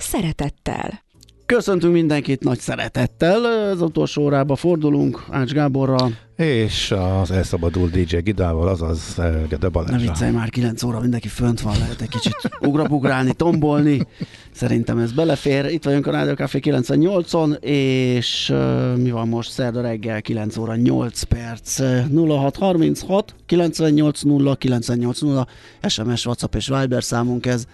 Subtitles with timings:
[0.00, 1.08] szeretettel.
[1.46, 3.44] Köszöntünk mindenkit nagy szeretettel.
[3.44, 6.12] Az utolsó órába fordulunk Ács Gáborral.
[6.36, 9.96] És az elszabadult DJ Gidával, azaz eh, Gede Balázsra.
[9.96, 14.06] Ne viccelj már, 9 óra mindenki fönt van, lehet egy kicsit ugrabugrálni, tombolni.
[14.52, 15.64] Szerintem ez belefér.
[15.64, 20.76] Itt vagyunk a Rádió Café 98-on, és uh, mi van most szerda reggel 9 óra
[20.76, 21.78] 8 perc.
[21.78, 25.46] 0636 98 0 98 0
[25.88, 27.66] SMS, WhatsApp és Viber számunk ez.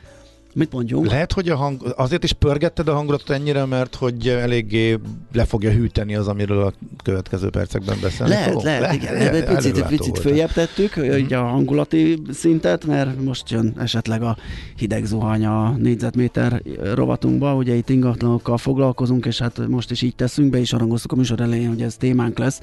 [0.56, 1.06] Mit mondjunk?
[1.06, 4.98] Lehet, hogy a hang, azért is pörgetted a hangulatot ennyire, mert hogy eléggé
[5.32, 8.62] le fogja hűteni az, amiről a következő percekben beszélni Lehet, fogok.
[8.62, 9.16] lehet, igen.
[9.16, 11.34] Egy picit, picit följebb tettük, mm-hmm.
[11.36, 14.36] a hangulati szintet, mert most jön esetleg a
[14.76, 16.62] hideg zuhany a négyzetméter
[16.94, 21.16] rovatunkba, ugye itt ingatlanokkal foglalkozunk, és hát most is így teszünk, be is arangoztuk a
[21.16, 22.60] műsor elején, hogy ez témánk lesz,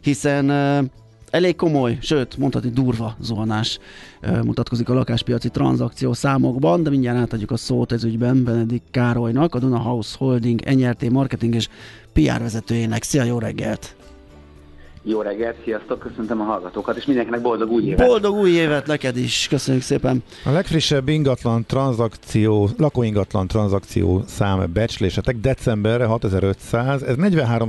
[0.00, 0.50] hiszen
[1.30, 3.78] elég komoly, sőt, mondhatni durva zuhanás
[4.44, 9.58] mutatkozik a lakáspiaci tranzakció számokban, de mindjárt átadjuk a szót ez ügyben Benedik Károlynak, a
[9.58, 11.68] Duna House Holding NRT marketing és
[12.12, 13.02] PR vezetőjének.
[13.02, 13.99] Szia, jó reggelt!
[15.02, 18.06] Jó reggelt, sziasztok, köszöntöm a hallgatókat, és mindenkinek boldog új évet!
[18.06, 20.22] Boldog új évet neked is, köszönjük szépen!
[20.44, 27.68] A legfrissebb ingatlan tranzakció, lakóingatlan tranzakció szám becslésetek decemberre 6500, ez 43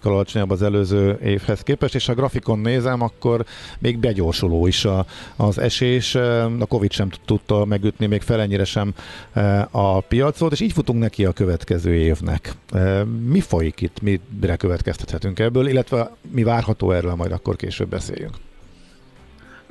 [0.00, 3.44] kal alacsonyabb az előző évhez képest, és ha a grafikon nézem, akkor
[3.78, 8.92] még begyorsuló is a, az esés, a Covid sem tudta megütni, még felennyire sem
[9.32, 12.54] e, a piacot, és így futunk neki a következő évnek.
[12.72, 13.96] E, mi folyik itt,
[14.40, 18.34] mire következtethetünk ebből, illetve mi várható várható erről, majd akkor később beszéljünk.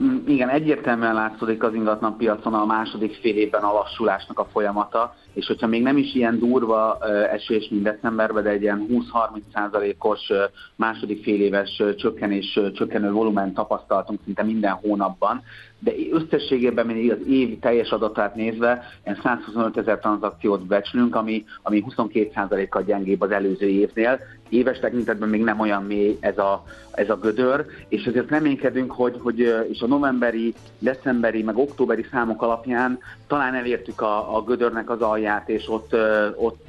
[0.04, 5.16] Mm, igen, egyértelműen látszódik az ingatlan piacon a második fél évben a lassulásnak a folyamata,
[5.34, 6.98] és hogyha még nem is ilyen durva
[7.32, 10.32] esés, mint decemberben, de egy ilyen 20-30%-os
[10.76, 15.42] második fél éves csökkenés, csökkenő volumen tapasztaltunk szinte minden hónapban,
[15.84, 18.84] de összességében még az év teljes adatát nézve
[19.24, 24.20] 125 ezer tranzakciót becslünk, ami, ami 22%-kal gyengébb az előző évnél.
[24.50, 29.16] Éves tekintetben még nem olyan mély ez a, ez a gödör, és ezért reménykedünk, hogy,
[29.20, 29.40] hogy
[29.70, 35.50] és a novemberi, decemberi, meg októberi számok alapján talán elértük a, a gödörnek az alját,
[35.50, 35.96] és ott,
[36.36, 36.66] ott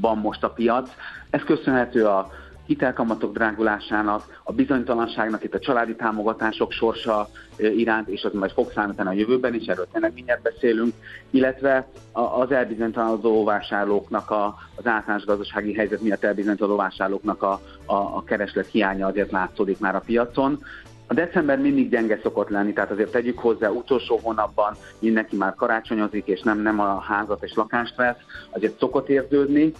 [0.00, 0.90] van most a piac.
[1.30, 2.30] Ez köszönhető a
[2.66, 9.08] hitelkamatok drágulásának, a bizonytalanságnak, itt a családi támogatások sorsa iránt, és az majd fog számítani
[9.08, 10.94] a jövőben is, erről tényleg mindjárt beszélünk,
[11.30, 18.22] illetve az elbizonytalanodó vásárlóknak, a, az általános gazdasági helyzet miatt elbizonytalanodó vásárlóknak a, a, a
[18.24, 20.58] kereslet hiánya azért látszódik már a piacon.
[21.06, 26.26] A december mindig gyenge szokott lenni, tehát azért tegyük hozzá, utolsó hónapban mindenki már karácsonyozik,
[26.26, 28.16] és nem, nem a házat és lakást vesz,
[28.50, 29.72] azért szokott érződni,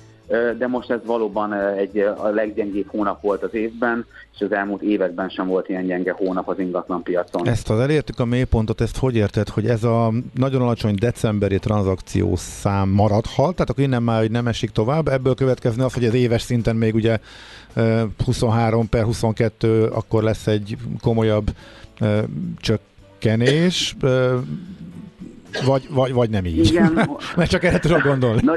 [0.59, 5.29] de most ez valóban egy a leggyengébb hónap volt az évben, és az elmúlt években
[5.29, 7.49] sem volt ilyen gyenge hónap az ingatlan piacon.
[7.49, 12.37] Ezt az elértük a mélypontot, ezt hogy érted, hogy ez a nagyon alacsony decemberi tranzakció
[12.37, 16.15] szám maradhat, tehát akkor innen már hogy nem esik tovább, ebből következne az, hogy az
[16.15, 17.19] éves szinten még ugye
[18.25, 21.51] 23 per 22, akkor lesz egy komolyabb
[22.57, 23.97] csökkenés,
[25.65, 26.67] vagy, vagy, vagy nem így.
[26.67, 26.93] Igen.
[27.37, 28.41] Mert csak erre tudok gondolni.
[28.45, 28.53] Na,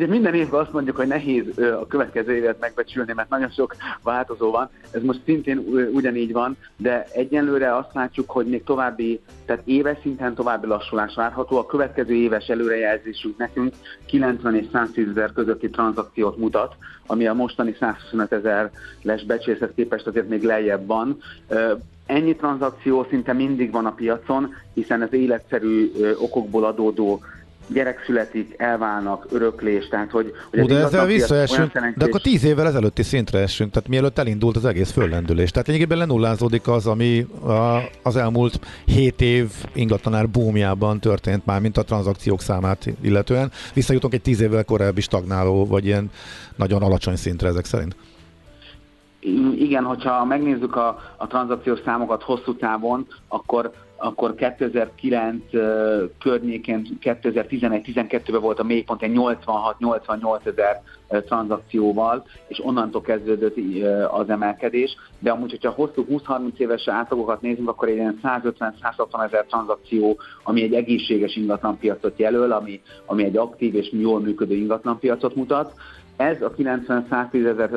[0.00, 4.50] ugye minden évben azt mondjuk, hogy nehéz a következő évet megbecsülni, mert nagyon sok változó
[4.50, 4.68] van.
[4.90, 5.58] Ez most szintén
[5.92, 11.56] ugyanígy van, de egyenlőre azt látjuk, hogy még további, tehát éves szinten további lassulás várható.
[11.56, 13.74] A következő éves előrejelzésünk nekünk
[14.06, 16.74] 90 és 110 ezer közötti tranzakciót mutat,
[17.06, 18.70] ami a mostani 125 ezer
[19.02, 21.18] les becséshez képest azért még lejjebb van.
[22.06, 27.20] Ennyi tranzakció szinte mindig van a piacon, hiszen az életszerű okokból adódó
[27.72, 30.32] gyerek születik, elválnak, öröklés, tehát hogy...
[30.50, 34.56] hogy Ó, de ezzel visszaesünk, de akkor tíz évvel ezelőtti szintre esünk, tehát mielőtt elindult
[34.56, 35.50] az egész föllendülés.
[35.50, 41.76] Tehát lényegében lenullázódik az, ami a, az elmúlt hét év ingatlanár búmjában történt már, mint
[41.76, 43.50] a tranzakciók számát illetően.
[43.74, 46.10] Visszajutunk egy tíz évvel korábbi stagnáló, vagy ilyen
[46.56, 47.96] nagyon alacsony szintre ezek szerint.
[49.58, 55.42] Igen, hogyha megnézzük a, a tranzakciós számokat hosszú távon, akkor akkor 2009
[56.18, 60.82] környékén, 2011-12-ben volt a mélypont egy 86-88 ezer
[61.24, 63.56] tranzakcióval, és onnantól kezdődött
[64.10, 69.44] az emelkedés, de amúgy, hogyha hosszú 20-30 éves átlagokat nézünk, akkor egy ilyen 150-160 ezer
[69.44, 75.72] tranzakció, ami egy egészséges ingatlanpiacot jelöl, ami, ami egy aktív és jól működő ingatlanpiacot mutat.
[76.16, 77.70] Ez a 90-110 ezer,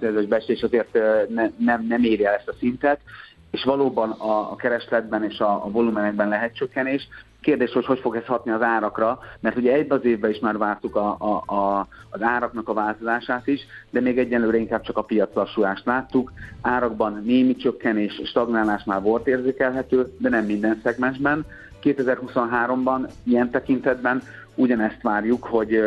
[0.00, 0.92] ezeres becslés azért
[1.28, 3.00] ne, nem, nem éri el ezt a szintet,
[3.50, 7.08] és valóban a, a keresletben és a, a volumenekben lehet csökkenés.
[7.40, 10.58] Kérdés, hogy hogy fog ez hatni az árakra, mert ugye egy az évben is már
[10.58, 13.60] vártuk a, a, a, az áraknak a változását is,
[13.90, 16.32] de még egyenlőre inkább csak a piac lassulást láttuk.
[16.60, 21.44] Árakban némi csökkenés, stagnálás már volt érzékelhető, de nem minden szegmensben.
[21.82, 24.22] 2023-ban ilyen tekintetben
[24.54, 25.80] ugyanezt várjuk, hogy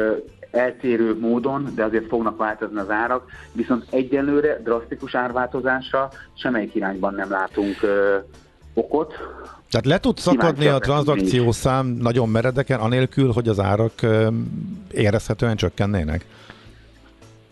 [0.51, 7.30] eltérő módon, de azért fognak változni az árak, viszont egyelőre drasztikus árváltozásra semmelyik irányban nem
[7.30, 7.75] látunk
[8.74, 9.13] okot.
[9.69, 13.94] Tehát le tud szakadni a tranzakció szám nagyon meredeken, anélkül, hogy az árak
[14.92, 16.25] érezhetően csökkennének?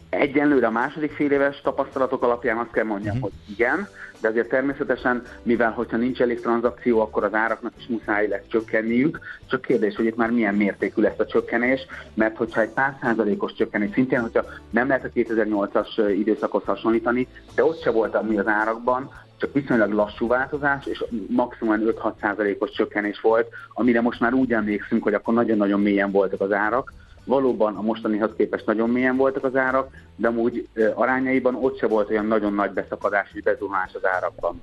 [0.10, 3.32] Egyenlőre a második fél éves tapasztalatok alapján azt kell mondjam, uh-huh.
[3.32, 3.88] hogy igen,
[4.22, 9.20] de azért természetesen, mivel hogyha nincs elég tranzakció, akkor az áraknak is muszáj lesz csökkenniük.
[9.48, 13.90] Csak kérdés, hogy itt már milyen mértékű lesz a csökkenés, mert hogyha egy 100%-os csökkenés,
[13.94, 19.12] szintén, hogyha nem lehet a 2008-as időszakhoz hasonlítani, de ott se volt ami az árakban,
[19.38, 25.14] csak viszonylag lassú változás, és maximum 5-6%-os csökkenés volt, amire most már úgy emlékszünk, hogy
[25.14, 26.94] akkor nagyon-nagyon mélyen voltak az árak,
[27.30, 32.10] Valóban a mostanihoz képest nagyon mélyen voltak az árak, de amúgy arányaiban ott se volt
[32.10, 34.62] olyan nagyon nagy beszakadás és bezuhás az árakban.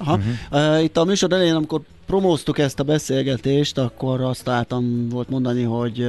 [0.00, 0.18] Aha.
[0.50, 0.82] Uh-huh.
[0.82, 6.06] Itt a műsor elején, amikor promóztuk ezt a beszélgetést, akkor azt álltam volt mondani, hogy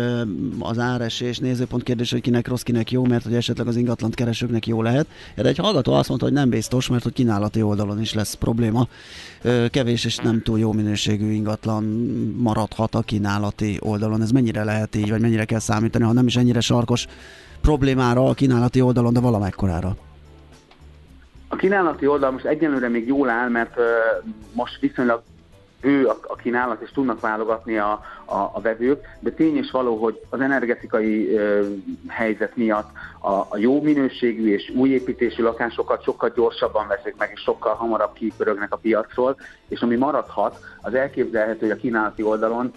[0.60, 4.68] az áresés nézőpont kérdés, hogy kinek rossz, kinek jó, mert hogy esetleg az ingatlant keresőknek
[4.68, 5.08] jó lehet.
[5.36, 8.88] Erre egy hallgató azt mondta, hogy nem biztos, mert hogy kínálati oldalon is lesz probléma.
[9.70, 11.84] Kevés és nem túl jó minőségű ingatlan
[12.38, 14.22] maradhat a kínálati oldalon.
[14.22, 17.08] Ez mennyire lehet így, vagy mennyire kell számítani, ha nem is ennyire sarkos
[17.62, 19.96] problémára a kínálati oldalon, de valamekkorára?
[21.52, 23.80] A kínálati oldal most egyenlőre még jól áll, mert
[24.54, 25.22] most viszonylag
[25.82, 27.92] ő a, a kínálat, és tudnak válogatni a,
[28.26, 31.68] a, a vevők, de tény és való, hogy az energetikai ö,
[32.08, 32.90] helyzet miatt
[33.20, 38.14] a, a jó minőségű és új építésű lakásokat sokkal gyorsabban veszik meg, és sokkal hamarabb
[38.14, 39.36] kipörögnek a piacról,
[39.68, 42.72] és ami maradhat, az elképzelhető, hogy a kínálati oldalon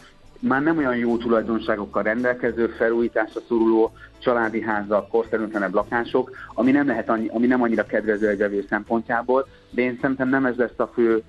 [0.49, 7.09] már nem olyan jó tulajdonságokkal rendelkező, felújításra szoruló családi házak, korszerűtlenebb lakások, ami nem, lehet
[7.09, 10.87] annyi, ami nem annyira kedvező egy vevő szempontjából, de én szerintem nem ez lesz a
[10.87, 11.23] fő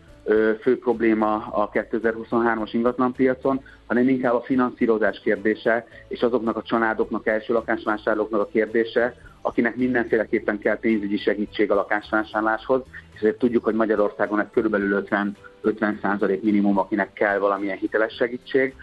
[0.61, 7.53] fő probléma a 2023-as ingatlanpiacon, hanem inkább a finanszírozás kérdése, és azoknak a családoknak, első
[7.53, 12.81] lakásvásárlóknak a kérdése, akinek mindenféleképpen kell pénzügyi segítség a lakásvásárláshoz,
[13.13, 18.75] és ezért tudjuk, hogy Magyarországon ez körülbelül 50, 50 minimum, akinek kell valamilyen hiteles segítség.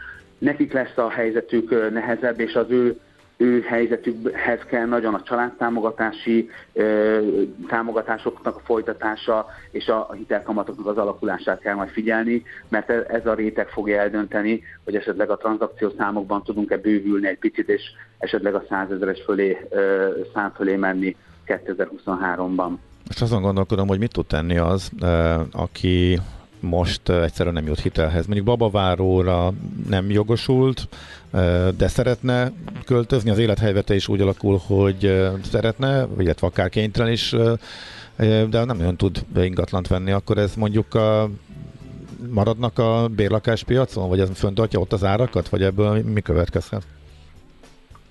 [0.43, 3.01] Nekik lesz a helyzetük nehezebb, és az ő
[3.37, 6.51] ő helyzetükhez kell nagyon a családtámogatási
[7.69, 13.35] támogatásoknak a folytatása és a, hitelkamatoknak az alakulását kell majd figyelni, mert e, ez a
[13.35, 17.83] réteg fogja eldönteni, hogy esetleg a tranzakció számokban tudunk-e bővülni egy picit, és
[18.19, 21.17] esetleg a százezeres fölé, ö, szám fölé menni
[21.47, 22.71] 2023-ban.
[23.07, 24.91] Most azon gondolkodom, hogy mit tud tenni az,
[25.53, 26.21] aki
[26.63, 28.27] most egyszerűen nem jut hitelhez.
[28.27, 29.53] Mondjuk babaváróra
[29.89, 30.89] nem jogosult,
[31.77, 32.53] de szeretne
[32.85, 37.35] költözni, az élethelyzete is úgy alakul, hogy szeretne, illetve akár kénytelen is,
[38.51, 41.31] de nem nagyon tud ingatlant venni, akkor ez mondjuk a,
[42.31, 46.83] maradnak a bérlakáspiacon, vagy ez föntartja ott az árakat, vagy ebből mi következhet?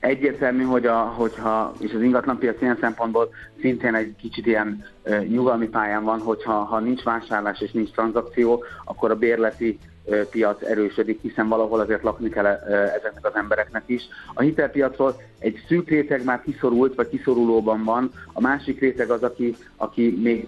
[0.02, 5.68] Egyértelmű, hogy a, hogyha, és az ingatlanpiac ilyen szempontból szintén egy kicsit ilyen e, nyugalmi
[5.68, 11.22] pályán van, hogyha ha nincs vásárlás és nincs tranzakció, akkor a bérleti e, piac erősödik,
[11.22, 12.58] hiszen valahol azért lakni kell e,
[13.00, 14.04] ezeknek az embereknek is.
[14.34, 19.56] A hitelpiacról egy szűk réteg már kiszorult, vagy kiszorulóban van, a másik réteg az, aki,
[19.76, 20.48] aki még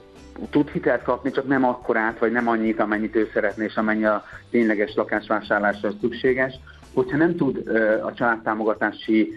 [0.50, 4.24] tud hitelt kapni, csak nem akkorát, vagy nem annyit, amennyit ő szeretné, és amennyi a
[4.50, 6.60] tényleges lakásvásárlásra szükséges.
[6.94, 7.68] Hogyha nem tud
[8.04, 9.34] a családtámogatási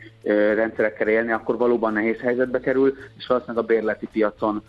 [0.55, 4.63] rendszerekkel élni, akkor valóban nehéz helyzetbe kerül, és valószínűleg a bérleti piacon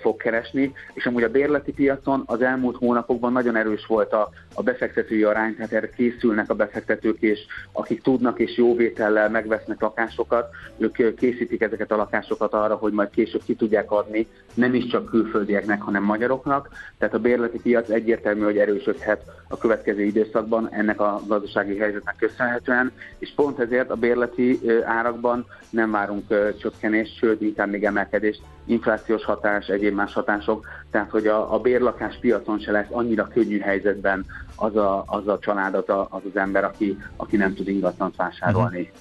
[0.00, 0.72] fog keresni.
[0.94, 5.54] És amúgy a bérleti piacon az elmúlt hónapokban nagyon erős volt a, a befektetői arány,
[5.54, 7.38] tehát erre készülnek a befektetők, és
[7.72, 13.10] akik tudnak és jó vétellel megvesznek lakásokat, ők készítik ezeket a lakásokat arra, hogy majd
[13.10, 16.68] később ki tudják adni, nem is csak külföldieknek, hanem magyaroknak.
[16.98, 22.31] Tehát a bérleti piac egyértelmű, hogy erősödhet a következő időszakban ennek a gazdasági helyzetnek köszönhetően
[22.36, 26.26] köszönhetően, és pont ezért a bérleti árakban nem várunk
[26.60, 32.18] csökkenést, sőt inkább még emelkedést, inflációs hatás, egyéb más hatások, tehát hogy a, a bérlakás
[32.20, 36.64] piacon se lesz annyira könnyű helyzetben az a, az a család, az, az az ember,
[36.64, 38.80] aki, aki nem tud ingatlant vásárolni.
[38.80, 38.96] Uh-huh.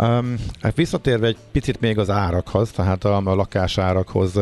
[0.00, 0.34] Um,
[0.74, 4.38] visszatérve egy picit még az árakhoz, tehát a, a lakásárakhoz,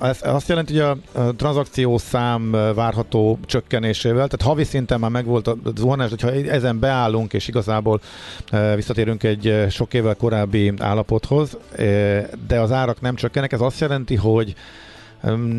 [0.00, 5.46] ez azt jelenti, hogy a, a tranzakció szám várható csökkenésével, tehát havi szinten már megvolt
[5.46, 8.00] a zuhanás, hogyha ezen beállunk, és igazából
[8.74, 11.56] visszatérünk egy sok évvel korábbi állapothoz,
[12.46, 14.54] de az árak nem csökkenek, ez azt jelenti, hogy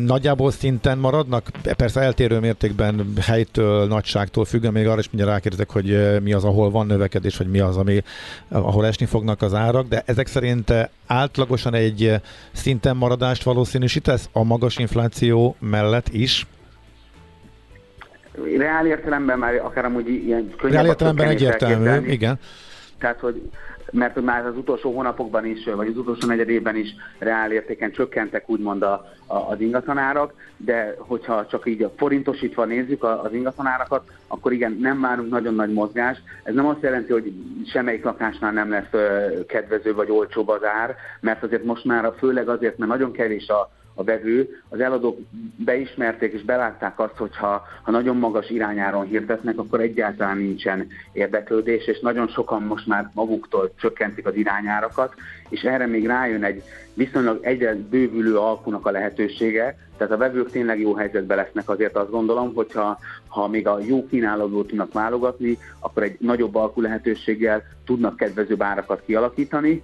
[0.04, 6.20] Nagyjából szinten maradnak, persze eltérő mértékben helytől, nagyságtól függően, még arra is mindjárt rákérdezek, hogy
[6.22, 8.02] mi az, ahol van növekedés, vagy mi az, ami,
[8.48, 10.72] ahol esni fognak az árak, de ezek szerint
[11.06, 12.20] átlagosan egy
[12.52, 16.46] szinten maradást valószínűsítesz a magas infláció mellett is?
[18.58, 22.38] Reál értelemben már akár amúgy ilyen könnyebb Reál értelemben egyértelmű, igen.
[22.98, 23.50] Tehát, hogy
[23.92, 28.48] mert már az utolsó hónapokban is, vagy az utolsó negyed évben is reál értéken csökkentek
[28.48, 34.52] úgymond a, a, az ingatlanárak, de hogyha csak így a forintosítva nézzük az ingatlanárakat, akkor
[34.52, 36.22] igen, nem várunk nagyon nagy mozgás.
[36.42, 37.32] Ez nem azt jelenti, hogy
[37.66, 38.90] semmelyik lakásnál nem lesz
[39.46, 43.70] kedvező vagy olcsóbb az ár, mert azért most már főleg azért, mert nagyon kevés a,
[43.94, 45.18] a vevő, az eladók
[45.56, 51.86] beismerték és belátták azt, hogy ha, ha nagyon magas irányáron hirdetnek, akkor egyáltalán nincsen érdeklődés,
[51.86, 55.14] és nagyon sokan most már maguktól csökkentik az irányárakat,
[55.48, 56.62] és erre még rájön egy
[56.94, 62.10] viszonylag egyre bővülő alkunak a lehetősége, tehát a vevők tényleg jó helyzetben lesznek azért azt
[62.10, 68.16] gondolom, hogyha ha még a jó kínálatból tudnak válogatni, akkor egy nagyobb alkú lehetőséggel tudnak
[68.16, 69.82] kedvező árakat kialakítani,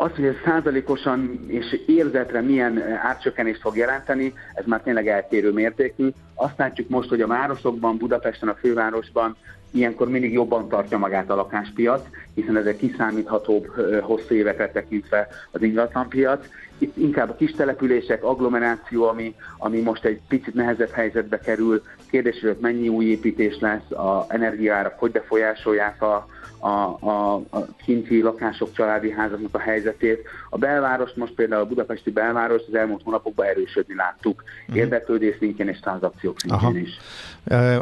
[0.00, 5.52] az, hogy ez százalékosan és érzetre milyen eh, árcsökkenést fog jelenteni, ez már tényleg eltérő
[5.52, 6.08] mértékű.
[6.34, 9.36] Azt látjuk most, hogy a városokban, Budapesten, a fővárosban
[9.72, 12.02] ilyenkor mindig jobban tartja magát a lakáspiac,
[12.34, 16.46] hiszen ezek kiszámíthatóbb eh, hosszú évekre tekintve az ingatlanpiac.
[16.78, 21.82] Itt inkább a kis települések, agglomeráció, ami, ami most egy picit nehezebb helyzetbe kerül.
[22.10, 26.26] Kérdés, hogy mennyi új építés lesz, a energiárak hogy befolyásolják a,
[26.60, 30.22] a, a, a kinti lakások, családi házaknak a helyzetét.
[30.50, 34.42] A belvárost most például a budapesti belvárost az elmúlt hónapokban erősödni láttuk.
[34.62, 34.76] Uh-huh.
[34.76, 36.78] Érdeklődés szintjén és tranzakciók szintjén Aha.
[36.78, 36.98] is.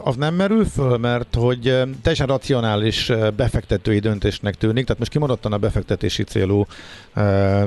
[0.03, 1.63] Az nem merül föl, mert hogy
[2.03, 6.65] teljesen racionális befektetői döntésnek tűnik, tehát most kimondottan a befektetési célú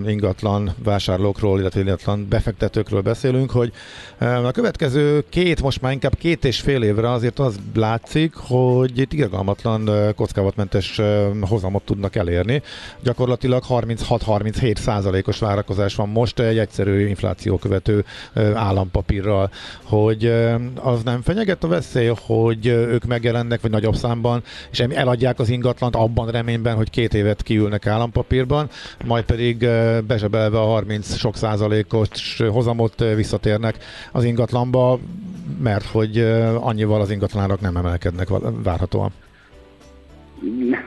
[0.06, 3.72] ingatlan vásárlókról, illetve ingatlan befektetőkről beszélünk, hogy
[4.18, 9.14] a következő két, most már inkább két és fél évre azért az látszik, hogy itt
[9.14, 11.01] irgalmatlan kockávatmentes
[11.42, 12.62] hozamot tudnak elérni.
[13.04, 18.06] Gyakorlatilag 36-37 százalékos várakozás van most egy egyszerű infláció követő
[18.54, 19.52] állampapírral,
[19.84, 20.26] hogy
[20.76, 25.96] az nem fenyeget a veszély, hogy ők megjelennek, vagy nagyobb számban, és eladják az ingatlant
[25.96, 28.70] abban reményben, hogy két évet kiülnek állampapírban,
[29.06, 29.68] majd pedig
[30.08, 33.78] bezsebelve a 30 sok százalékos hozamot visszatérnek
[34.12, 35.00] az ingatlanba,
[35.62, 36.20] mert hogy
[36.60, 38.28] annyival az ingatlanárak nem emelkednek
[38.64, 39.12] várhatóan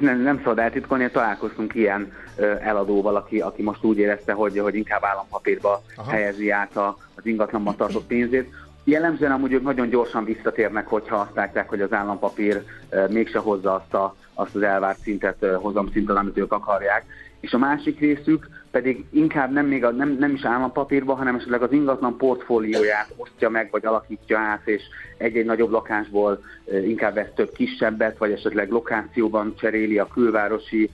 [0.00, 2.12] nem, nem szabad eltitkolni, találkoztunk ilyen
[2.60, 6.10] eladóval, aki, aki most úgy érezte, hogy, hogy inkább állampapírba Aha.
[6.10, 8.52] helyezi át a, az ingatlanban tartott pénzét.
[8.84, 12.62] Jellemzően amúgy ők nagyon gyorsan visszatérnek, hogyha azt látják, hogy az állampapír
[13.08, 17.04] mégse hozza azt, a, azt az elvárt szintet, hozamszintet, amit ők akarják.
[17.44, 21.62] És a másik részük pedig inkább nem, még a, nem, nem is állampapírba, hanem esetleg
[21.62, 24.82] az ingatlan portfólióját osztja meg, vagy alakítja át, és
[25.18, 26.42] egy-egy nagyobb lakásból
[26.84, 30.90] inkább vesz több kisebbet, vagy esetleg lokációban cseréli a külvárosi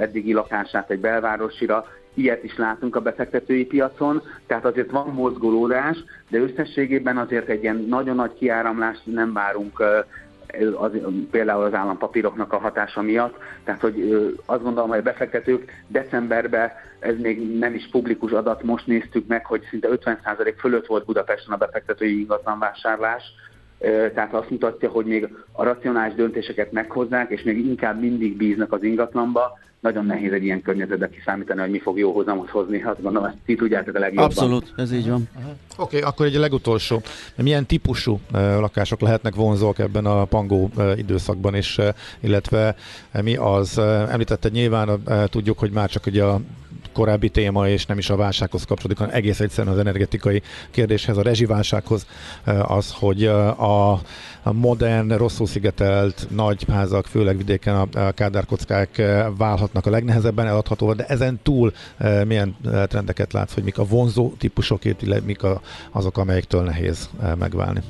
[0.00, 6.38] eddigi lakását egy belvárosira, ilyet is látunk a befektetői piacon, tehát azért van mozgolódás, de
[6.38, 9.82] összességében azért egy ilyen nagyon nagy kiáramlást nem várunk
[10.78, 10.90] az,
[11.30, 13.36] például az állampapíroknak a hatása miatt.
[13.64, 14.10] Tehát, hogy
[14.46, 19.46] azt gondolom, hogy a befektetők decemberben, ez még nem is publikus adat, most néztük meg,
[19.46, 23.22] hogy szinte 50% fölött volt Budapesten a befektetői ingatlanvásárlás,
[24.14, 28.82] tehát azt mutatja, hogy még a racionális döntéseket meghozzák, és még inkább mindig bíznak az
[28.82, 32.82] ingatlanba, nagyon nehéz egy ilyen környezetbe kiszámítani, hogy mi fog jó hozamot hozni.
[32.82, 34.24] Azt gondolom, ezt ti tudjátok a legjobban.
[34.24, 35.28] Abszolút, ez így van.
[35.36, 37.02] Oké, okay, akkor egy legutolsó.
[37.36, 41.88] Milyen típusú lakások lehetnek vonzók ebben a pangó időszakban, uh,
[42.20, 42.74] illetve
[43.22, 46.40] mi az, említetted nyilván, tudjuk, hogy már csak ugye a
[46.92, 51.22] korábbi téma, és nem is a válsághoz kapcsolódik, hanem egész egyszerűen az energetikai kérdéshez, a
[51.22, 52.06] rezsiválsághoz,
[52.62, 53.92] az, hogy a,
[54.42, 59.02] a modern, rosszul szigetelt nagy házak, főleg vidéken a kádárkockák
[59.38, 61.72] válhatnak a legnehezebben eladhatóval, de ezen túl
[62.26, 62.56] milyen
[62.86, 67.80] trendeket látsz, hogy mik a vonzó típusok, illetve mik a, azok, amelyektől nehéz megválni?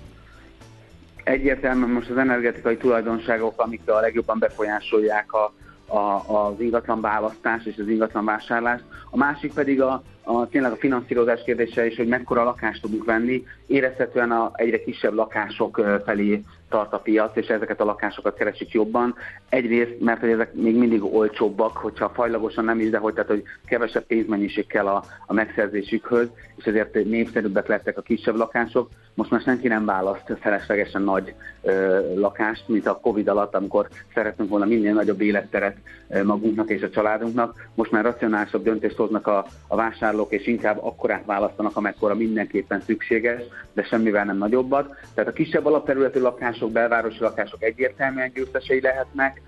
[1.24, 5.52] Egyértelműen most az energetikai tulajdonságok, amik a legjobban befolyásolják a,
[5.90, 8.80] a, az ingatlan választás és az ingatlan vásárlás.
[9.10, 13.44] A másik pedig a, a, tényleg a finanszírozás kérdése is, hogy mekkora lakást tudunk venni.
[13.66, 19.14] Érezhetően a egyre kisebb lakások felé tart a piac, és ezeket a lakásokat keresik jobban.
[19.48, 23.42] Egyrészt, mert hogy ezek még mindig olcsóbbak, hogyha fajlagosan nem is, de hogy, tehát, hogy
[23.66, 28.88] kevesebb pénzmennyiség kell a, a megszerzésükhöz, és ezért népszerűbbek lettek a kisebb lakások.
[29.14, 34.50] Most már senki nem választ feleslegesen nagy ö, lakást, mint a Covid alatt, amikor szeretnünk
[34.50, 35.76] volna minél nagyobb életteret
[36.24, 37.68] magunknak és a családunknak.
[37.74, 43.42] Most már racionálisabb döntést hoznak a, a vásárlók, és inkább akkorát választanak, amekkora mindenképpen szükséges,
[43.72, 44.94] de semmivel nem nagyobbat.
[45.14, 46.20] Tehát a kisebb alapterületű
[46.60, 49.40] lakások, belvárosi lakások egyértelműen győztesei lehetnek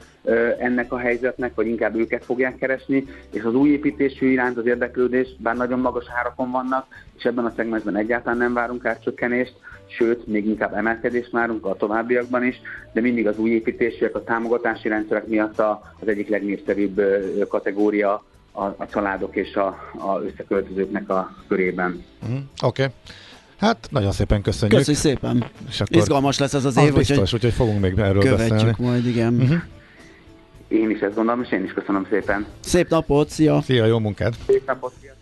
[0.59, 5.28] ennek a helyzetnek, vagy inkább őket fogják keresni, és az új építésű iránt az érdeklődés,
[5.38, 6.87] bár nagyon magas árakon vannak,
[7.19, 9.54] és ebben a szegmensben egyáltalán nem várunk átcsökkenést,
[9.87, 12.61] sőt, még inkább emelkedést várunk a továbbiakban is,
[12.92, 15.59] de mindig az új építésűek, a támogatási rendszerek miatt
[16.00, 17.02] az egyik legnépszerűbb
[17.49, 19.66] kategória a, a családok és a,
[19.99, 22.04] a összeköltözőknek a körében.
[22.28, 22.83] Mm, Oké.
[22.83, 22.95] Okay.
[23.62, 24.78] Hát nagyon szépen köszönjük.
[24.78, 25.45] Köszönjük szépen.
[25.69, 28.75] És akkor Izgalmas lesz ez az év, biztos, úgyhogy, úgyhogy fogunk még erről követjük beszélni.
[28.78, 29.35] majd, igen.
[29.35, 29.61] Uh-huh.
[30.69, 32.47] Én is ezt gondolom, és én is köszönöm szépen.
[32.61, 33.62] Szép napot, szia!
[33.62, 34.35] Szia, jó munkát!
[34.47, 35.12] Szép napot, szia!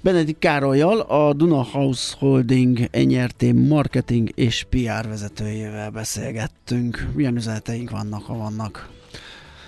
[0.00, 7.08] Benedik Károlyjal, a Duna House Holding NRT marketing és PR vezetőjével beszélgettünk.
[7.14, 8.88] Milyen üzeneteink vannak, ha vannak?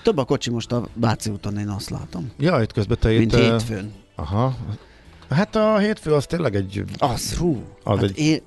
[0.03, 2.33] Több a kocsi most a Báci úton, én azt látom.
[2.39, 3.39] Ja, itt közben te Mint itt...
[3.39, 3.93] hétfőn.
[4.15, 4.57] Aha.
[5.31, 6.85] Hát a hétfő az tényleg egy...
[6.99, 7.63] Az, hú.
[7.85, 8.19] Az hát egy...
[8.19, 8.41] Én,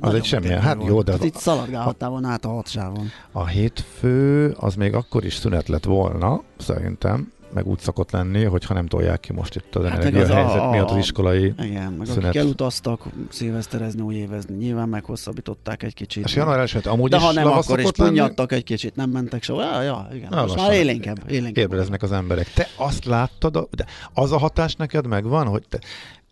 [0.00, 1.12] az egy semmilyen, hát jó, de...
[1.12, 3.10] Hát itt szaladgálhattál volna át a hatsávon.
[3.32, 8.74] A hétfő az még akkor is szünet lett volna, szerintem, meg úgy szokott lenni, hogyha
[8.74, 12.06] nem tolják ki most itt az hát energiahelyzet a, a, miatt az iskolai Igen, meg
[12.06, 12.24] szünet.
[12.24, 16.24] akik elutaztak szilveszterezni, új évezni, nyilván meghosszabbították egy kicsit.
[16.24, 19.42] És január eset amúgy De is ha nem, akkor is punyadtak egy kicsit, nem mentek
[19.42, 19.62] soha.
[19.62, 20.28] Ja, ja, igen.
[20.30, 21.30] Na, most már élénkebb.
[21.30, 22.52] élénkebb Ébreznek az emberek.
[22.52, 25.78] Te azt láttad, de az a hatás neked megvan, hogy te,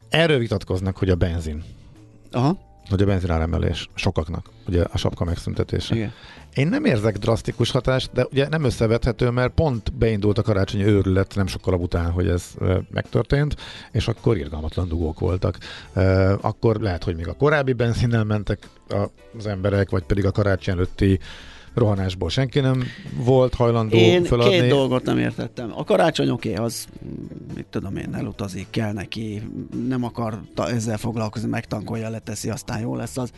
[0.09, 1.63] erről vitatkoznak, hogy a benzin.
[2.33, 2.59] Aha.
[2.89, 5.95] Hogy a benzináremelés sokaknak, ugye a sapka megszüntetése.
[5.95, 6.13] Igen.
[6.55, 11.35] Én nem érzek drasztikus hatást, de ugye nem összevethető, mert pont beindult a karácsonyi őrület
[11.35, 12.55] nem sokkal után, hogy ez
[12.91, 13.57] megtörtént,
[13.93, 15.59] és akkor irgalmatlan dugók voltak.
[16.41, 18.69] Akkor lehet, hogy még a korábbi benzinnel mentek
[19.39, 21.19] az emberek, vagy pedig a karácsony előtti
[21.75, 22.83] rohanásból senki nem
[23.17, 24.53] volt hajlandó én feladni.
[24.53, 25.73] két dolgot nem értettem.
[25.77, 26.87] A karácsony oké, okay, az
[27.55, 29.43] mit tudom én, elutazik, kell neki,
[29.89, 33.31] nem akar ezzel foglalkozni, megtankolja, leteszi, aztán jó lesz az.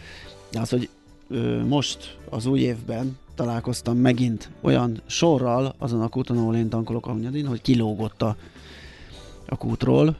[0.51, 0.89] De az, hogy
[1.69, 7.11] most az új évben találkoztam megint olyan sorral azon a kúton, ahol én tankolok a
[7.11, 8.37] Hunyadin, hogy kilógott a,
[9.47, 10.17] a kútról,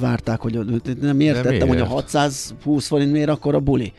[0.00, 3.92] várták, hogy nem értettem, hogy a 620 forint miért akkor a buli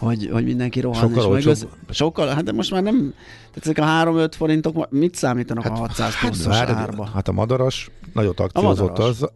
[0.00, 1.00] hogy, hogy mindenki rohan.
[1.00, 1.56] Sokkal és meg
[1.90, 3.14] sokkal, hát de most már nem,
[3.52, 7.08] tehát ezek a 3-5 forintok, mit számítanak hát, a 600 hát, pluszos hát, árba?
[7.14, 9.32] Hát a madaras nagyot akciózott azzal,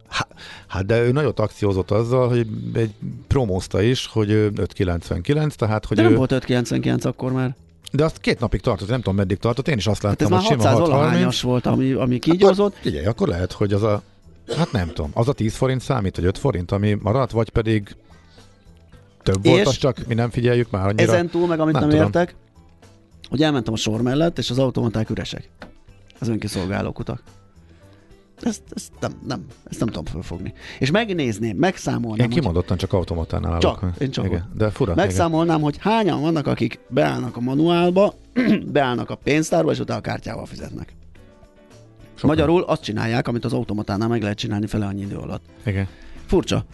[0.67, 2.93] hát de ő nagyot akciózott azzal, hogy egy
[3.27, 7.55] promózta is, hogy 5,99, tehát hogy De ő, nem volt 5,99 akkor már.
[7.91, 10.47] De azt két napig tartott, nem tudom meddig tartott, én is azt láttam, hát ez
[10.47, 12.73] hogy már 600 sima volt, ami, ami kígyózott.
[12.73, 14.01] Hát, figyelj, akkor lehet, hogy az a,
[14.57, 17.95] hát nem tudom, az a 10 forint számít, vagy 5 forint, ami maradt, vagy pedig
[19.25, 21.03] több volt, az csak mi nem figyeljük már annyira.
[21.13, 22.35] Ezen túl meg, amit nem, nem értek,
[23.29, 25.49] hogy elmentem a sor mellett, és az automaták üresek.
[26.19, 27.21] Az önkiszolgáló utak.
[28.41, 30.53] Ezt, ezt, nem, nem, ezt nem tudom fölfogni.
[30.79, 32.29] És megnézném, megszámolnám.
[32.29, 33.61] Én kimondottan csak automatán állok.
[33.61, 34.95] Csak, én csak igen, De fura.
[34.95, 35.63] Megszámolnám, igen.
[35.63, 38.13] hogy hányan vannak, akik beállnak a manuálba,
[38.73, 40.93] beállnak a pénztárba, és utána a kártyával fizetnek.
[42.13, 42.29] Sokan.
[42.29, 45.43] Magyarul azt csinálják, amit az automatánál meg lehet csinálni fele annyi idő alatt.
[45.65, 45.87] Igen.
[46.25, 46.65] Furcsa.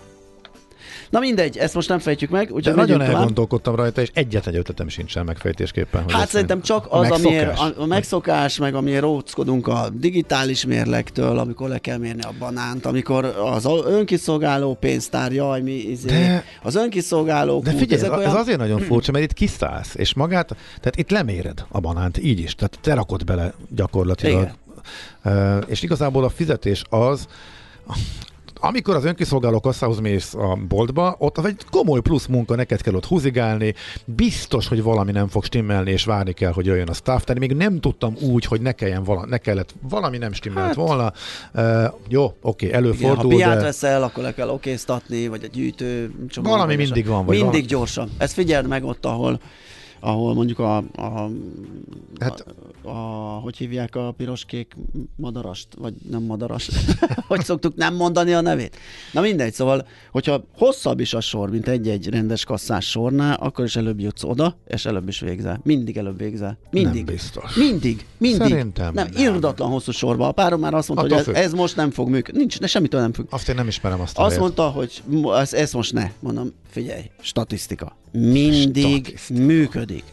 [1.12, 2.52] Na mindegy, ezt most nem fejtjük meg.
[2.52, 6.04] Úgyhogy nagyon elgondolkodtam rajta, és egyetlen ötletem sincsen megfejtésképpen.
[6.04, 10.66] Hogy hát szerintem csak az, a amiért a, a megszokás, meg amiért róckodunk a digitális
[10.66, 16.44] mérlektől, amikor le kell mérni a banánt, amikor az önkiszolgáló pénztár, jaj, mi izé, de,
[16.64, 18.30] az önkiszolgáló De figyelj, ez, olyan...
[18.30, 22.40] ez azért nagyon furcsa, mert itt kiszállsz, és magát, tehát itt leméred a banánt, így
[22.40, 24.42] is, tehát te rakod bele gyakorlatilag.
[24.42, 24.60] Igen.
[25.24, 27.28] Uh, és igazából a fizetés az,
[28.62, 32.94] amikor az önkiszolgáló kasszához mész a boltba, ott az egy komoly plusz munka, neked kell
[32.94, 33.74] ott húzigálni,
[34.06, 37.54] biztos, hogy valami nem fog stimmelni, és várni kell, hogy jöjjön a staff, tehát még
[37.54, 41.14] nem tudtam úgy, hogy ne, kelljen vala, ne kellett, valami nem stimmelt hát, volna.
[41.54, 43.64] Uh, jó, oké, előfordul, Igen, ha piát de...
[43.64, 46.12] veszel, akkor le kell okéztatni, vagy egy gyűjtő.
[46.42, 47.26] Valami mindig van.
[47.26, 47.70] Vagy mindig van.
[47.70, 48.10] gyorsan.
[48.18, 49.40] Ezt figyeld meg ott, ahol
[50.04, 51.30] ahol mondjuk a, a,
[52.20, 54.76] hát, a, a hogy hívják a piroskék
[55.16, 56.72] madarast, vagy nem madarast,
[57.28, 58.78] hogy szoktuk nem mondani a nevét.
[59.14, 63.76] Na mindegy, szóval, hogyha hosszabb is a sor, mint egy-egy rendes kasszás sornál, akkor is
[63.76, 65.60] előbb jutsz oda, és előbb is végzel.
[65.64, 66.58] Mindig előbb végzel.
[66.72, 67.06] Mindig.
[67.06, 67.56] Nem biztos.
[67.56, 68.06] Mindig.
[68.18, 68.42] Mindig.
[68.42, 69.08] Szerintem nem.
[69.14, 69.24] nem.
[69.24, 70.28] Irdatlan hosszú sorba.
[70.28, 72.40] A párom már azt mondta, Attól hogy ez, ez, most nem fog működni.
[72.40, 73.26] Nincs, ne, semmitől nem függ.
[73.30, 74.18] Azt én nem ismerem azt.
[74.18, 75.04] Azt mondta, hogy
[75.40, 76.12] ez, ez most ne.
[76.20, 77.96] Mondom, figyelj, statisztika.
[78.12, 79.44] Mindig statisztika.
[79.44, 80.04] működik.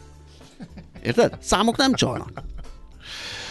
[1.03, 1.37] Érted?
[1.39, 2.43] Számok nem csalnak.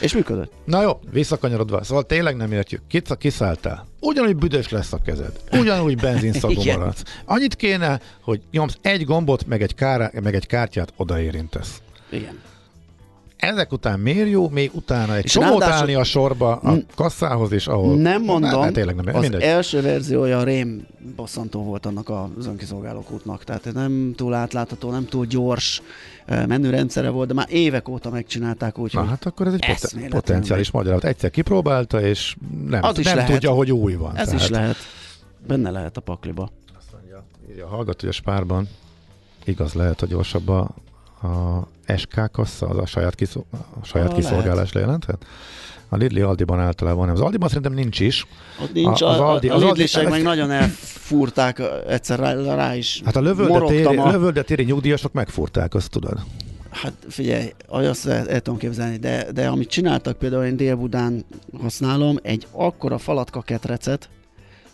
[0.00, 0.52] És működött.
[0.64, 1.82] Na jó, visszakanyarodva.
[1.84, 2.82] Szóval tényleg nem értjük.
[2.88, 3.86] Kit kiszálltál?
[4.00, 5.32] Ugyanúgy büdös lesz a kezed.
[5.52, 7.02] Ugyanúgy benzinszagú maradsz.
[7.24, 11.82] Annyit kéne, hogy nyomsz egy gombot, meg egy, kára, meg egy kártyát odaérintesz.
[12.10, 12.38] Igen
[13.38, 17.96] ezek után miért jó, még utána egy csomót állni a sorba a kasszához is, ahol...
[17.96, 19.42] Nem mondom, hát, tényleg nem, az mindegy.
[19.42, 25.26] első verziója rém bosszantó volt annak az önkiszolgálók útnak, tehát nem túl átlátható, nem túl
[25.26, 25.82] gyors
[26.26, 30.70] menürendszere volt, de már évek óta megcsinálták úgy, Na, hát akkor ez egy pot- potenciális
[30.70, 31.04] magyarázat.
[31.04, 32.36] Egyszer kipróbálta, és
[32.68, 33.30] nem, az nem lehet.
[33.30, 34.16] tudja, hogy új van.
[34.16, 34.40] Ez tehát.
[34.40, 34.76] is lehet.
[35.46, 36.50] Benne lehet a pakliba.
[36.78, 38.68] Azt mondja, írja a hallgató, hogy a spárban
[39.44, 40.70] igaz lehet, hogy gyorsabb a
[41.22, 43.44] a SK kassa, az a saját, kiszol,
[43.80, 45.26] a saját kiszolgálás lejelenthet?
[45.88, 47.14] A Lidli Aldiban általában nem.
[47.14, 48.26] Az Aldiban szerintem nincs is.
[48.62, 52.76] Ott nincs, a, az Aldi, az a Lidlisek Aldi, meg nagyon elfúrták egyszer rá, rá
[52.76, 53.02] is.
[53.04, 54.10] Hát a lövöldetéri, a...
[54.10, 56.18] lövöldetéri nyugdíjasok megfúrták, azt tudod.
[56.70, 61.24] Hát figyelj, azt el, el tudom képzelni, de, de amit csináltak például én Dél-Budán
[61.60, 64.08] használom, egy akkora falatka ketrecet,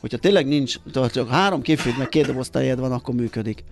[0.01, 0.77] hogyha tényleg nincs,
[1.13, 3.65] csak három képfőd meg két doboz van, akkor működik.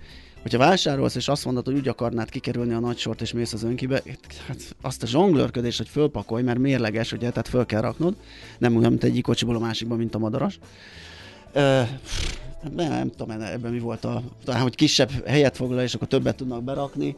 [0.43, 3.63] Hogyha vásárolsz, és azt mondod, hogy úgy akarnád kikerülni a nagy sort, és mész az
[3.63, 4.03] önkibe,
[4.47, 8.17] hát azt a zsonglőrködés, hogy fölpakolj, mert mérleges, ugye, tehát föl kell raknod,
[8.59, 10.59] nem olyan, mint egyik kocsiból a másikba, mint a madaras.
[11.55, 11.89] Uh,
[12.71, 16.37] nem, nem tudom ebben mi volt a, talán, hogy kisebb helyet foglal, és akkor többet
[16.37, 17.17] tudnak berakni.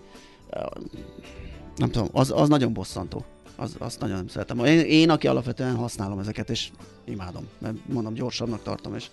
[1.77, 3.25] Nem tudom, az, az nagyon bosszantó.
[3.57, 4.65] Az, azt nagyon nem szeretem.
[4.65, 6.71] Én, én, aki alapvetően használom ezeket, és
[7.05, 9.11] imádom, mert mondom, gyorsabbnak tartom, és,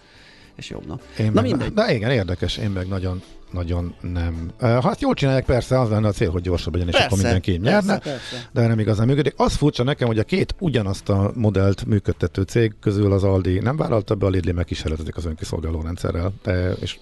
[0.55, 1.01] és jobbnak.
[1.19, 1.73] Én Na meg, mindegy.
[1.73, 4.51] De igen, érdekes, én meg nagyon nagyon nem.
[4.59, 7.23] Ha azt jól csinálják, persze az lenne a cél, hogy gyorsabb legyen, és persze, akkor
[7.23, 8.49] mindenki nyerne, persze.
[8.51, 9.33] de nem igazán működik.
[9.37, 13.77] Az furcsa nekem, hogy a két ugyanazt a modellt működtető cég közül az Aldi nem
[13.77, 16.33] vállalta be, a Lidl megkísérletezik az önkiszolgáló rendszerrel.
[16.43, 16.99] De, és,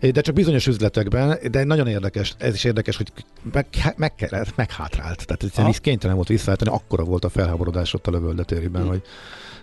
[0.00, 3.12] de csak bizonyos üzletekben, de nagyon érdekes, ez is érdekes, hogy
[3.52, 5.26] meg, meg kellett, meghátrált.
[5.26, 8.90] Tehát egyszerűen kénytelen volt visszaállítani, akkora volt a felháborodás ott a lövöldetérében, hmm.
[8.90, 9.02] hogy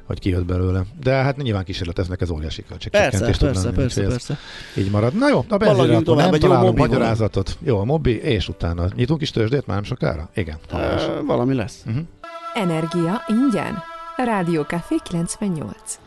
[0.05, 0.83] hogy kijött belőle.
[1.03, 3.19] De hát nyilván kísérleteznek, ez óriási költségcsökkentés.
[3.19, 4.37] Persze, persze, persze, persze.
[4.77, 5.13] Így marad.
[5.13, 7.57] Na jó, a benzinre akkor nem találunk magyarázatot.
[7.63, 10.29] Jó, a mobi, és utána nyitunk is tőzsdét már nem sokára?
[10.35, 10.57] Igen.
[10.71, 11.83] E, valami lesz.
[11.85, 12.03] Uh-huh.
[12.53, 13.83] Energia ingyen.
[14.15, 15.99] Rádió Café 98.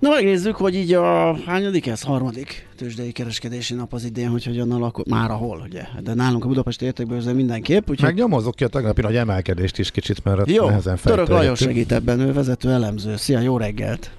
[0.00, 2.02] Na megnézzük, hogy így a hányadik ez?
[2.02, 5.04] Harmadik tőzsdei kereskedési nap az idén, hogy hogyan alakul.
[5.08, 5.82] Már ahol, ugye?
[6.02, 7.90] De nálunk a Budapesti értékbőrző mindenképp.
[7.90, 8.08] Úgyhogy...
[8.08, 12.20] Megnyomozok ki a tegnapi nagy emelkedést is kicsit, mert jó, nehezen Török Lajos segít ebben,
[12.20, 13.16] ő vezető elemző.
[13.16, 14.10] Szia, jó reggelt!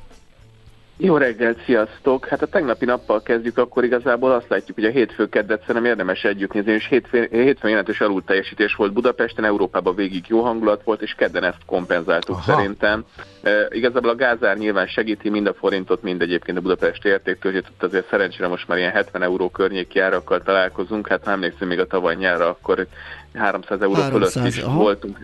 [1.04, 2.26] Jó reggelt, sziasztok!
[2.26, 6.24] Hát a tegnapi nappal kezdjük, akkor igazából azt látjuk, hogy a hétfő keddet szerintem érdemes
[6.24, 11.14] együtt nézni, és hétfőn, hétfőn jelentős alulteljesítés volt Budapesten, Európában végig jó hangulat volt, és
[11.18, 12.52] kedden ezt kompenzáltuk Aha.
[12.52, 13.06] szerintem.
[13.42, 18.10] E, igazából a gázár nyilván segíti mind a forintot, mind egyébként a budapesti értéktől, azért
[18.10, 22.16] szerencsére most már ilyen 70 euró környéki árakkal találkozunk, hát nem emlékszem még a tavaly
[22.16, 22.88] nyárra, akkor
[23.34, 24.78] 300 euró 300, fölött is aha.
[24.78, 25.18] voltunk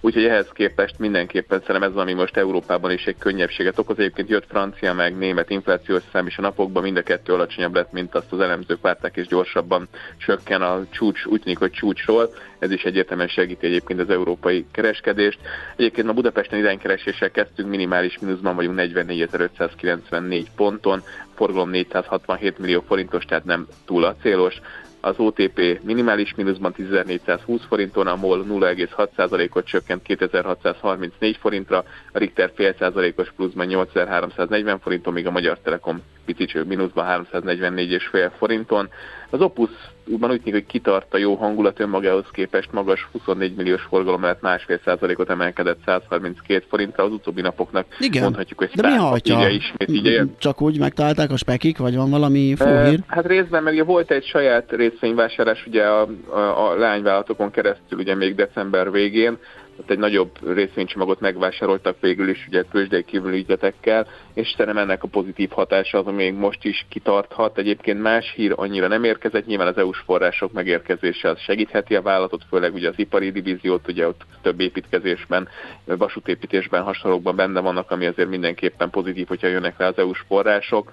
[0.00, 3.98] Úgyhogy ehhez képest mindenképpen szerintem ez, ami most Európában is egy könnyebbséget okoz.
[3.98, 7.92] Egyébként jött francia meg német inflációs szám is a napokban, mind a kettő alacsonyabb lett,
[7.92, 12.34] mint azt az elemzők várták, és gyorsabban csökken a csúcs, úgy tűnik, hogy csúcsról.
[12.58, 15.38] Ez is egyértelműen segíti egyébként az európai kereskedést.
[15.76, 21.02] Egyébként ma Budapesten iránykereséssel kezdtünk, minimális mínuszban vagyunk 44.594 ponton,
[21.34, 24.60] forgalom 467 millió forintos, tehát nem túl a célos
[25.04, 32.74] az OTP minimális mínuszban 10.420 forinton, a MOL 0,6%-ot csökkent 2.634 forintra, a Richter fél
[32.78, 38.88] százalékos pluszban 8.340 forinton, míg a Magyar Telekom picit mínuszban 344,5 forinton.
[39.32, 39.70] Az Opus
[40.06, 44.40] útban úgy tűnik, hogy kitart a jó hangulat önmagához képest magas 24 milliós forgalom mellett
[44.40, 47.86] másfél százalékot emelkedett 132 forintra az utóbbi napoknak.
[47.98, 48.22] Igen.
[48.22, 49.48] Mondhatjuk, hogy De mi hagyja?
[49.48, 52.98] Ismét így Csak úgy megtalálták a spekik, vagy van valami fóhír?
[52.98, 58.14] E, hát részben, meg volt egy saját részvényvásárlás ugye a, a, a leányvállalatokon keresztül ugye
[58.14, 59.38] még december végén,
[59.76, 65.08] ott egy nagyobb részvénycsomagot megvásároltak végül is ugye tőzsdei kívül ügyletekkel, és szerintem ennek a
[65.08, 67.58] pozitív hatása az, ami még most is kitarthat.
[67.58, 72.44] Egyébként más hír annyira nem érkezett, nyilván az EU-s források megérkezése az segítheti a vállalatot,
[72.48, 75.48] főleg ugye az ipari divíziót, ugye ott több építkezésben,
[75.84, 80.92] vasútépítésben, hasonlókban benne vannak, ami azért mindenképpen pozitív, hogyha jönnek rá az EU-s források.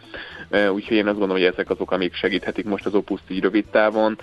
[0.52, 4.18] Úgyhogy én azt gondolom, hogy ezek azok, amik segíthetik most az opuszt így rövid távon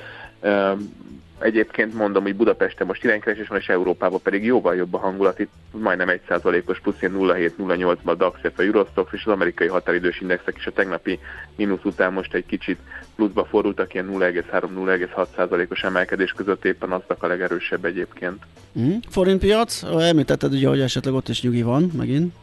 [1.39, 5.39] Egyébként mondom, hogy Budapesten most iránykeresés van, és Európában pedig jóval jobb a hangulat.
[5.39, 10.67] Itt majdnem 1%-os plusz 0,7-0,8-ban a DAX, a Eurostox és az amerikai határidős indexek is
[10.67, 11.19] a tegnapi
[11.57, 12.79] mínusz után most egy kicsit
[13.17, 18.43] pluszba fordultak, ilyen 0,3-0,6%-os emelkedés között éppen aztak a legerősebb egyébként.
[18.79, 18.97] Mm.
[19.09, 22.35] Forintpiac, említetted ugye, hogy esetleg ott is nyugi van megint.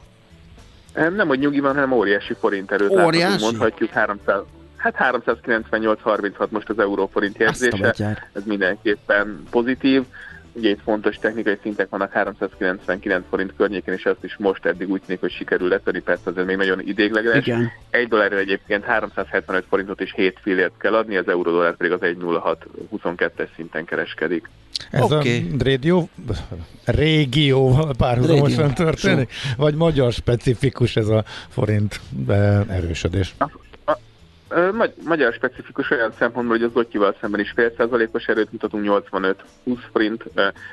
[0.93, 3.17] Nem, hogy nyugi van, hanem óriási forint erőt óriási?
[3.17, 4.41] látunk, mondhatjuk 300,
[4.84, 7.93] Hát 398-36 most az euróforint jegyzése,
[8.34, 10.04] ez mindenképpen pozitív.
[10.54, 15.02] Ugye itt fontos technikai szintek vannak 399 forint környéken, és ezt is most eddig úgy
[15.06, 17.46] tűnik, hogy sikerül letörni, persze azért még nagyon idégleges.
[17.46, 17.72] Igen.
[17.89, 22.00] Egy dollárra egyébként 375 forintot és 7 fillért kell adni, az euró dollár pedig az
[22.02, 24.50] 1,0622-es szinten kereskedik.
[24.91, 25.52] Ez okay.
[25.60, 26.10] a régió,
[26.86, 29.32] régióval párhuzamosan történik?
[29.58, 32.00] Vagy magyar specifikus ez a forint
[32.69, 33.36] erősödés?
[35.05, 39.35] Magyar specifikus olyan szempontból, hogy az Zotyival szemben is fél százalékos erőt mutatunk, 85-20
[39.91, 40.23] forint,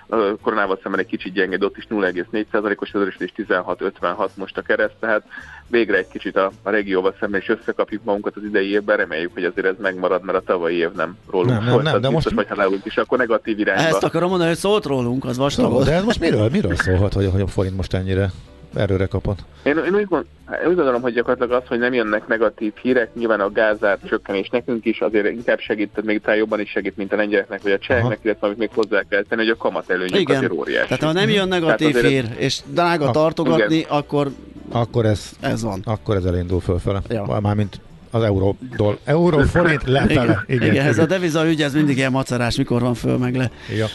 [0.09, 4.95] a koronával szemben egy kicsit gyengéd, ott is 0,4 százalékos erősödés, 16-56 most a kereszt,
[5.01, 5.23] tehát
[5.67, 9.45] végre egy kicsit a, a regióval szemben is összekapjuk magunkat az idei évben, reméljük, hogy
[9.45, 12.35] azért ez megmarad, mert a tavalyi év nem rólunk nem, nem, nem, de biztos, most...
[12.35, 13.83] vagy ha leülünk is, akkor negatív irányba.
[13.83, 15.85] Ezt akarom mondani, hogy szólt rólunk, az vastag.
[15.85, 18.31] De ez most miről, miről szólhat, hogy, hogy a forint most ennyire
[18.75, 19.39] erőre kapott?
[19.63, 20.25] Én, én úgy, gond,
[20.69, 24.85] úgy gondolom, hogy gyakorlatilag az, hogy nem jönnek negatív hírek, nyilván a gázár csökkenés nekünk
[24.85, 28.19] is azért inkább segít, még talán jobban is segít, mint a lengyeleknek vagy a cseheknek,
[28.23, 30.37] illetve amit még hozzá kell tenni, hogy a kamat előnyök Igen.
[30.37, 30.87] azért óriási.
[30.87, 32.37] Tehát ha nem jön negatív hír, ez...
[32.37, 33.91] és drága a, tartogatni, igen.
[33.91, 34.31] akkor
[34.73, 35.81] akkor ez, ez van.
[35.85, 37.01] Akkor ez elindul fölfele.
[37.09, 37.39] Ja.
[37.41, 37.81] Mármint
[38.11, 40.23] az euró, doll, euró forint lefele.
[40.23, 43.37] Igen, igen, igen, ez a deviza ügy, ez mindig ilyen macerás, mikor van föl meg
[43.37, 43.51] le.
[43.77, 43.87] Ja.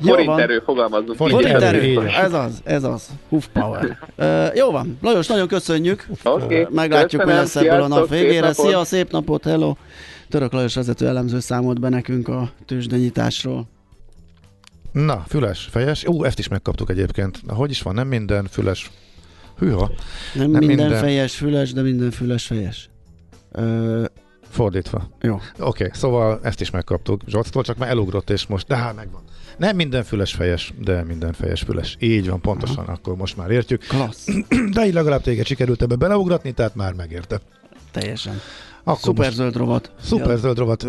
[0.00, 1.16] Forint erő, fogalmazunk.
[1.16, 3.08] Forint, forint erő, ez az, ez az.
[3.28, 3.98] Hoof power.
[4.16, 6.06] Uh, jó van, Lajos, nagyon köszönjük.
[6.24, 6.66] Okay.
[6.70, 8.52] Meglátjuk, mi lesz ebből a nap végére.
[8.52, 9.74] Szép Szia, szép napot, hello.
[10.28, 13.68] Török Lajos vezető elemző számolt be nekünk a tőzsdenyításról.
[14.92, 16.04] Na, füles, fejes.
[16.04, 17.40] Ú, ezt is megkaptuk egyébként.
[17.46, 18.90] Hogy is van, nem minden füles.
[19.58, 19.90] Hűha.
[20.34, 22.90] Nem, nem minden, minden fejes füles, de minden füles fejes.
[23.52, 24.04] Ö,
[24.50, 25.08] Fordítva.
[25.20, 25.34] Jó.
[25.34, 29.22] Oké, okay, szóval ezt is megkaptuk Zsolctól, csak már elugrott, és most, de hát megvan.
[29.58, 31.96] Nem minden füles fejes, de minden fejes füles.
[32.00, 32.92] Így van, pontosan, Aha.
[32.92, 33.84] akkor most már értjük.
[33.86, 34.26] Klassz.
[34.74, 37.40] De így legalább téged sikerült ebbe beleugratni, tehát már megérte.
[37.90, 38.40] Teljesen.
[38.84, 39.92] Akkor Szuper zöld rovat.
[40.02, 40.36] Szuper ja.
[40.36, 40.86] zöld rovat.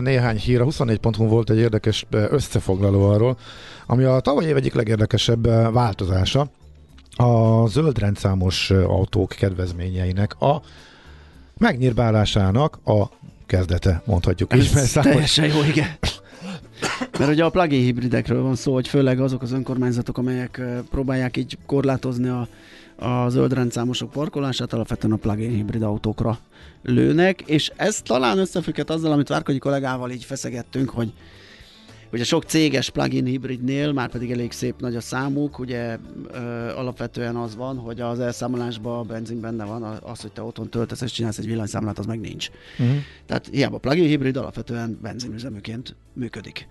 [0.00, 0.60] Néhány hír.
[0.60, 3.38] A 24.hu volt egy érdekes összefoglaló arról,
[3.86, 6.50] ami a tavaly év egyik legérdekesebb változása
[7.16, 10.62] a zöld rendszámos autók kedvezményeinek a
[11.58, 13.04] megnyírbálásának a
[13.46, 15.88] kezdete, mondhatjuk Ez teljesen jó, igen.
[17.18, 20.60] Mert ugye a plug-in hibridekről van szó, hogy főleg azok az önkormányzatok, amelyek
[20.90, 22.48] próbálják így korlátozni a,
[22.96, 23.70] a zöld
[24.12, 26.38] parkolását, alapvetően a plug-in hibrid autókra
[26.82, 31.12] lőnek, és ez talán összefügghet azzal, amit Várkonyi kollégával így feszegettünk, hogy
[32.14, 35.98] Ugye sok céges plugin hibridnél már pedig elég szép nagy a számuk, ugye
[36.32, 36.38] ö,
[36.76, 41.00] alapvetően az van, hogy az elszámolásban a benzin benne van, az, hogy te otthon töltesz
[41.00, 42.48] és csinálsz egy villanyszámlát, az meg nincs.
[42.78, 42.96] Uh-huh.
[43.26, 46.66] Tehát hiába plugin hibrid alapvetően benzinüzeműként működik.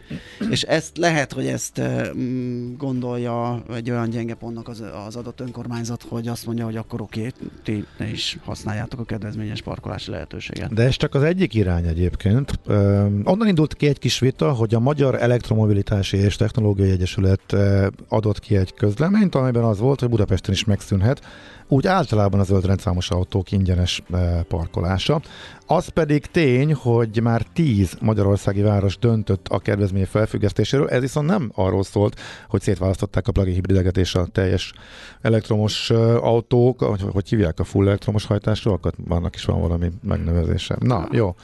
[0.49, 1.81] És ezt lehet, hogy ezt
[2.17, 7.01] mm, gondolja egy olyan gyenge pontnak az, az adott önkormányzat, hogy azt mondja, hogy akkor
[7.01, 7.31] oké,
[7.63, 10.73] ti ne is használjátok a kedvezményes parkolási lehetőséget.
[10.73, 12.59] De ez csak az egyik irány egyébként.
[12.65, 17.87] Ö, onnan indult ki egy kis vita, hogy a magyar Elektromobilitási és Technológiai Egyesület eh,
[18.07, 21.21] adott ki egy közleményt, amelyben az volt, hogy Budapesten is megszűnhet
[21.67, 25.21] úgy általában a zöld rendszámos autók ingyenes eh, parkolása.
[25.67, 31.51] Az pedig tény, hogy már tíz magyarországi város döntött a kedvezmény felfüggesztéséről, ez viszont nem
[31.55, 34.73] arról szólt, hogy szétválasztották a plug-in hibrideket és a teljes
[35.21, 40.77] elektromos eh, autók, hogy, hogy hívják a full elektromos hajtásról, vannak is van valami megnevezése.
[40.79, 41.35] Na, jó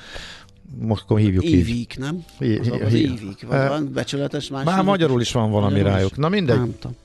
[0.77, 1.99] most akkor hívjuk Évik, így.
[1.99, 2.23] nem?
[2.39, 4.63] É, az, az évik, vagy van becsületes más.
[4.63, 6.17] Már magyarul is van valami magyarul rájuk.
[6.17, 6.57] Na mindegy.
[6.57, 6.95] Nem tudom.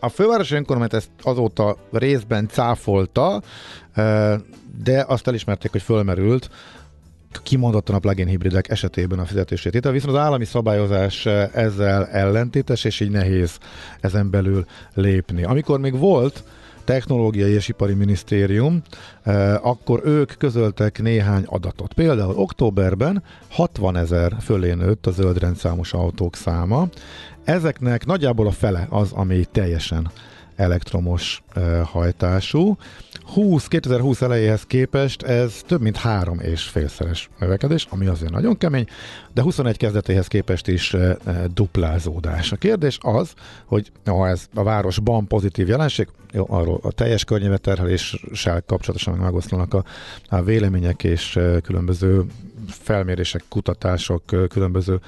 [0.00, 3.42] A fővárosi önkormányzat ezt azóta részben cáfolta,
[4.84, 6.50] de azt elismerték, hogy fölmerült,
[7.42, 9.74] kimondottan a plugin hibridek esetében a fizetését.
[9.74, 13.58] Itt viszont az állami szabályozás ezzel ellentétes, és így nehéz
[14.00, 15.42] ezen belül lépni.
[15.44, 16.44] Amikor még volt
[16.90, 18.82] Technológiai és Ipari Minisztérium,
[19.22, 21.92] eh, akkor ők közöltek néhány adatot.
[21.92, 26.88] Például októberben 60 ezer fölé nőtt a zöldrendszámos autók száma.
[27.44, 30.10] Ezeknek nagyjából a fele az, ami teljesen
[30.60, 31.42] elektromos
[31.84, 32.76] hajtású.
[33.24, 38.86] 20, 2020 elejéhez képest ez több mint három és félszeres növekedés, ami azért nagyon kemény,
[39.34, 40.96] de 21 kezdetéhez képest is
[41.54, 42.52] duplázódás.
[42.52, 43.32] A kérdés az,
[43.64, 49.84] hogy ha ez a városban pozitív jelenség, jó, arról a teljes környezetterheléssel kapcsolatosan megoszlanak a,
[50.28, 52.24] a vélemények és különböző
[52.68, 55.00] felmérések, kutatások különböző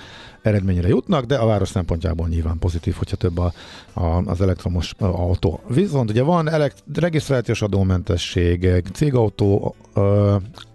[0.42, 3.52] eredményre jutnak, de a város szempontjából nyilván pozitív, hogyha több a,
[3.92, 5.60] a, az elektromos autó.
[5.68, 9.74] Viszont ugye van elekt- regisztrációs adómentesség, cégautó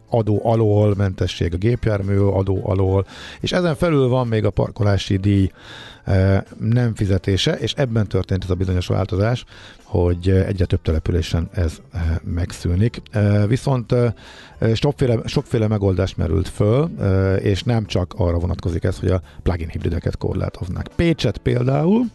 [0.09, 3.05] adó alól, mentesség a gépjármű adó alól,
[3.39, 5.51] és ezen felül van még a parkolási díj
[6.59, 9.45] nem fizetése, és ebben történt ez a bizonyos változás,
[9.83, 11.81] hogy egyre több településen ez
[12.23, 13.01] megszűnik.
[13.47, 13.95] Viszont
[14.73, 16.89] sokféle, sokféle megoldás merült föl,
[17.39, 20.87] és nem csak arra vonatkozik ez, hogy a plug-in hibrideket korlátoznak.
[20.95, 22.05] Pécset például,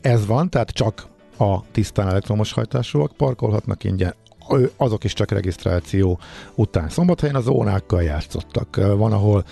[0.00, 1.06] ez van, tehát csak
[1.38, 4.14] a tisztán elektromos hajtásúak parkolhatnak ingyen,
[4.76, 6.18] azok is csak regisztráció
[6.54, 6.88] után.
[6.88, 8.76] Szombathelyen a zónákkal játszottak.
[8.76, 9.44] Van, ahol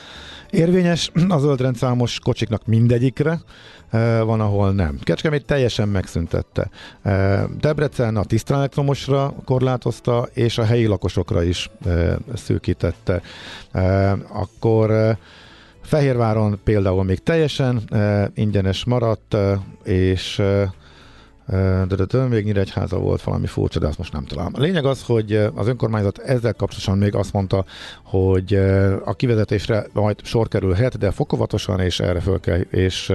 [0.51, 3.41] érvényes a zöldrendszámos kocsiknak mindegyikre,
[4.25, 4.99] van, ahol nem.
[5.03, 6.71] Kecskemét teljesen megszüntette.
[7.59, 11.71] Debrecen a tisztán elektromosra korlátozta, és a helyi lakosokra is
[12.35, 13.23] szűkítette.
[14.29, 15.17] Akkor
[15.83, 17.83] Fehérváron például még teljesen
[18.35, 19.37] ingyenes maradt,
[19.85, 20.43] és
[21.47, 24.53] de, még Nyíregyháza volt valami furcsa, de azt most nem találom.
[24.57, 27.65] A lényeg az, hogy az önkormányzat ezzel kapcsolatosan még azt mondta,
[28.03, 28.55] hogy
[29.05, 33.13] a kivezetésre majd sor kerülhet, de fokozatosan és erre föl kell, és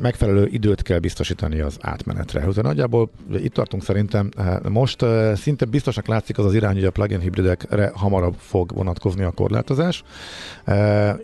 [0.00, 2.46] megfelelő időt kell biztosítani az átmenetre.
[2.46, 4.28] Ugye nagyjából itt tartunk szerintem
[4.68, 9.30] most szinte biztosak látszik az az irány, hogy a plug-in hibridekre hamarabb fog vonatkozni a
[9.30, 10.04] korlátozás,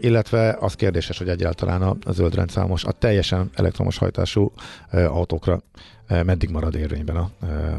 [0.01, 4.53] illetve az kérdéses, hogy egyáltalán a zöld rendszámos, a teljesen elektromos hajtású
[4.91, 5.63] autókra
[6.09, 7.31] meddig marad érvényben a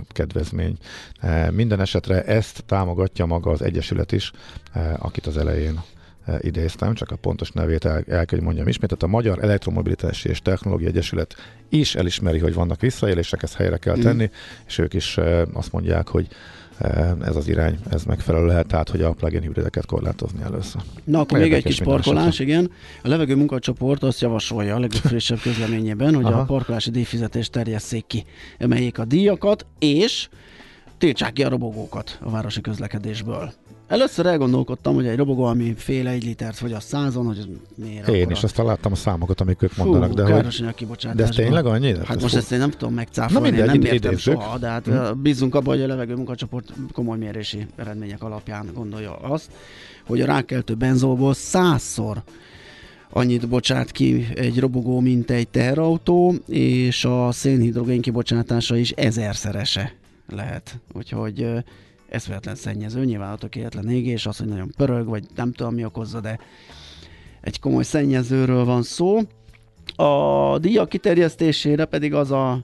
[0.07, 0.77] kedvezmény.
[1.51, 4.31] Minden esetre ezt támogatja maga az Egyesület is,
[4.97, 5.81] akit az elején
[6.39, 8.89] idéztem, csak a pontos nevét el, el kell, hogy mondjam ismét.
[8.89, 11.35] Tehát a Magyar Elektromobilitási és Technológia Egyesület
[11.69, 14.01] is elismeri, hogy vannak visszaélések, ezt helyre kell mm.
[14.01, 14.63] tenni, mm.
[14.67, 15.19] és ők is
[15.53, 16.27] azt mondják, hogy
[17.21, 20.81] ez az irány, ez megfelelő lehet, tehát hogy a plug-in hibrideket korlátozni először.
[21.03, 22.71] Na akkor még egy kis parkolás, igen.
[23.03, 26.39] A levegő munkacsoport azt javasolja a legfrissebb közleményében, hogy Aha.
[26.39, 28.25] a parkolási díjfizetést terjesszék ki,
[28.57, 30.27] emeljék a díjakat, és
[30.97, 33.53] tiltsák ki a robogókat a városi közlekedésből.
[33.87, 37.45] Először elgondolkodtam, hogy egy robogó, ami fél egy litert vagy a százon, hogy ez
[37.75, 40.09] miért Én is, aztán láttam a számokat, amik ők mondanak.
[40.09, 41.15] Fú, de, hogy...
[41.15, 41.97] de ez tényleg annyi?
[41.97, 42.39] Hát ez most fú...
[42.39, 45.21] ezt én nem tudom megcáfolni, Na mindegy, nem értem soha, de hát hmm.
[45.21, 49.51] bízunk abban, hogy a levegő munkacsoport komoly mérési eredmények alapján gondolja azt,
[50.05, 52.23] hogy a rákeltő benzolból százszor
[53.09, 59.93] annyit bocsát ki egy robogó, mint egy teherautó, és a szénhidrogén kibocsátása is ezerszerese
[60.29, 60.79] lehet.
[60.93, 61.47] Úgyhogy
[62.15, 66.19] eszméletlen szennyező, nyilván a tökéletlen égés, az, hogy nagyon pörög, vagy nem tudom mi okozza,
[66.19, 66.39] de
[67.41, 69.19] egy komoly szennyezőről van szó.
[69.95, 72.59] A díjak kiterjesztésére pedig az a,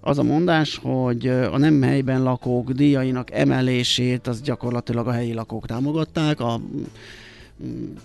[0.00, 5.66] az a mondás, hogy a nem helyben lakók díjainak emelését az gyakorlatilag a helyi lakók
[5.66, 6.60] támogatták, a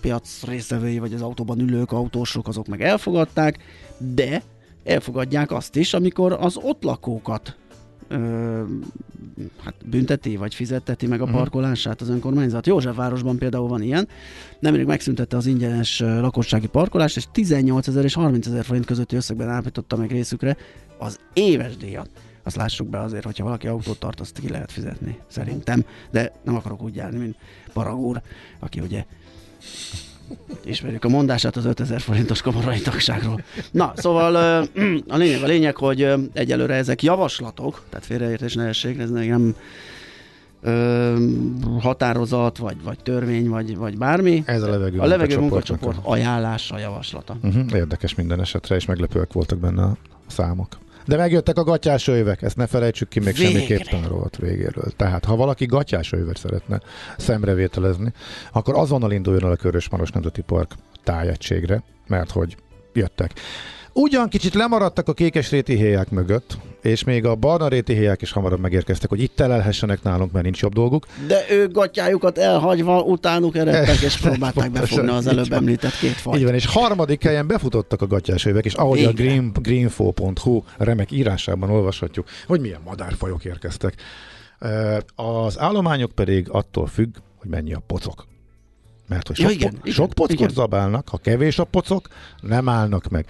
[0.00, 3.58] piac részevői vagy az autóban ülők, autósok azok meg elfogadták,
[3.98, 4.42] de
[4.84, 7.56] elfogadják azt is, amikor az ott lakókat
[8.14, 8.62] ö,
[9.62, 11.34] hát bünteti, vagy fizetteti meg a mhm.
[11.34, 12.66] parkolását az önkormányzat.
[12.66, 14.08] Józsefvárosban például van ilyen.
[14.58, 19.48] Nemrég megszüntette az ingyenes lakossági parkolást, és 18 ezer és 30 ezer forint közötti összegben
[19.48, 20.56] állította meg részükre
[20.98, 22.10] az éves díjat.
[22.42, 25.84] Azt lássuk be azért, hogyha valaki autót tart, azt ki lehet fizetni, szerintem.
[26.10, 27.36] De nem akarok úgy járni, mint
[27.72, 28.22] Paragúr,
[28.58, 29.04] aki ugye
[30.64, 33.44] Ismerjük a mondását az 5000 forintos kamarai tagságról.
[33.70, 34.34] Na, szóval
[35.08, 39.54] a lényeg a lényeg, hogy egyelőre ezek javaslatok, tehát félreértés ne essék, ez nem
[40.62, 41.14] ö,
[41.80, 44.42] határozat, vagy, vagy törvény, vagy, vagy bármi.
[44.46, 47.36] Ez a levegő, a levegő munkacsoport ajánlása, javaslata.
[47.42, 50.78] Uh-huh, érdekes minden esetre, és meglepőek voltak benne a számok.
[51.06, 53.50] De megjöttek a gatyás évek, ezt ne felejtsük ki még Végre.
[53.50, 54.92] semmiképpen rovat végéről.
[54.96, 56.80] Tehát, ha valaki gatyás évet szeretne
[57.16, 58.12] szemrevételezni,
[58.52, 60.72] akkor azonnal induljon el a Körösmaros Nemzeti Park
[61.04, 62.56] tájegységre, mert hogy
[62.92, 63.32] jöttek.
[63.96, 68.60] Ugyan kicsit lemaradtak a kékesréti héják mögött, és még a barna réti héják is hamarabb
[68.60, 71.06] megérkeztek, hogy itt telelhessenek nálunk, mert nincs jobb dolguk.
[71.26, 75.58] De ők gatyájukat elhagyva utánuk eredtek, és próbálták befogni az előbb van.
[75.58, 76.38] említett két fajt.
[76.38, 79.10] Így van, és harmadik helyen befutottak a gatyás évek, és ahogy Végre.
[79.10, 83.94] a green, greenfo.hu remek írásában olvashatjuk, hogy milyen madárfajok érkeztek.
[85.14, 88.26] Az állományok pedig attól függ, hogy mennyi a pocok.
[89.08, 90.48] Mert hogy sok, ja, igen, po- igen, sok pockot igen.
[90.48, 92.08] zabálnak, ha kevés a pocok,
[92.40, 93.26] nem állnak meg.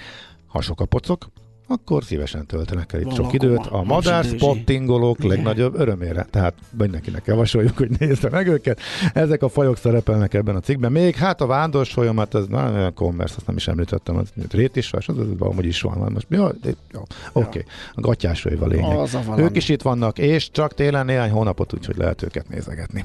[0.54, 1.26] Ha sok a pocok,
[1.66, 3.66] akkor szívesen töltenek el itt Valakoma, sok időt.
[3.66, 6.26] A madár spottingolók legnagyobb örömére.
[6.30, 8.80] Tehát mindenkinek javasoljuk, hogy nézze meg őket.
[9.14, 10.92] Ezek a fajok szerepelnek ebben a cikkben.
[10.92, 15.18] Még hát a vándors folyamat, ez na, commerce, azt nem is említettem, az rétisvás, az,
[15.18, 16.12] az, az is van.
[16.12, 16.46] Most, jó,
[16.92, 17.00] jó,
[17.32, 17.48] oké.
[17.48, 17.64] Okay.
[17.94, 18.98] A gatyás a lényeg.
[18.98, 23.04] Az a ők is itt vannak, és csak télen néhány hónapot, úgyhogy lehet őket nézegetni.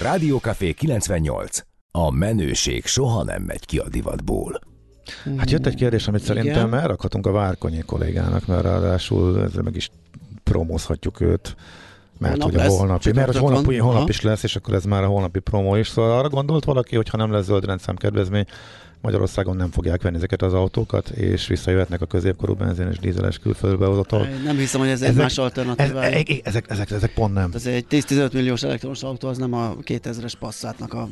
[0.00, 1.60] Rádiókafé 98.
[1.90, 4.69] A menőség soha nem megy ki a divatból.
[5.36, 6.80] Hát jött egy kérdés, amit szerintem Igen.
[6.80, 9.90] elrakhatunk a Várkonyi kollégának, mert ráadásul ezzel meg is
[10.44, 11.56] promózhatjuk őt.
[12.18, 13.86] Mert Holnap hogy a holnapi, mert hogy holnap, csütörtökön.
[13.90, 15.88] holnap is lesz, és akkor ez már a holnapi promó is.
[15.88, 18.44] Szóval arra gondolt valaki, hogy ha nem lesz zöld rendszám kedvezmény,
[19.02, 23.86] Magyarországon nem fogják venni ezeket az autókat, és visszajöhetnek a középkorú benzin és dízeles külföldbe
[23.86, 24.26] hozatal.
[24.44, 26.02] Nem hiszem, hogy ez egy Ezek- más Ez, alternatíva.
[26.04, 27.50] e- e- ezek, ezek, ezek pont nem.
[27.54, 31.08] Ez egy 10-15 milliós elektromos autó, az nem a 2000-es passzátnak a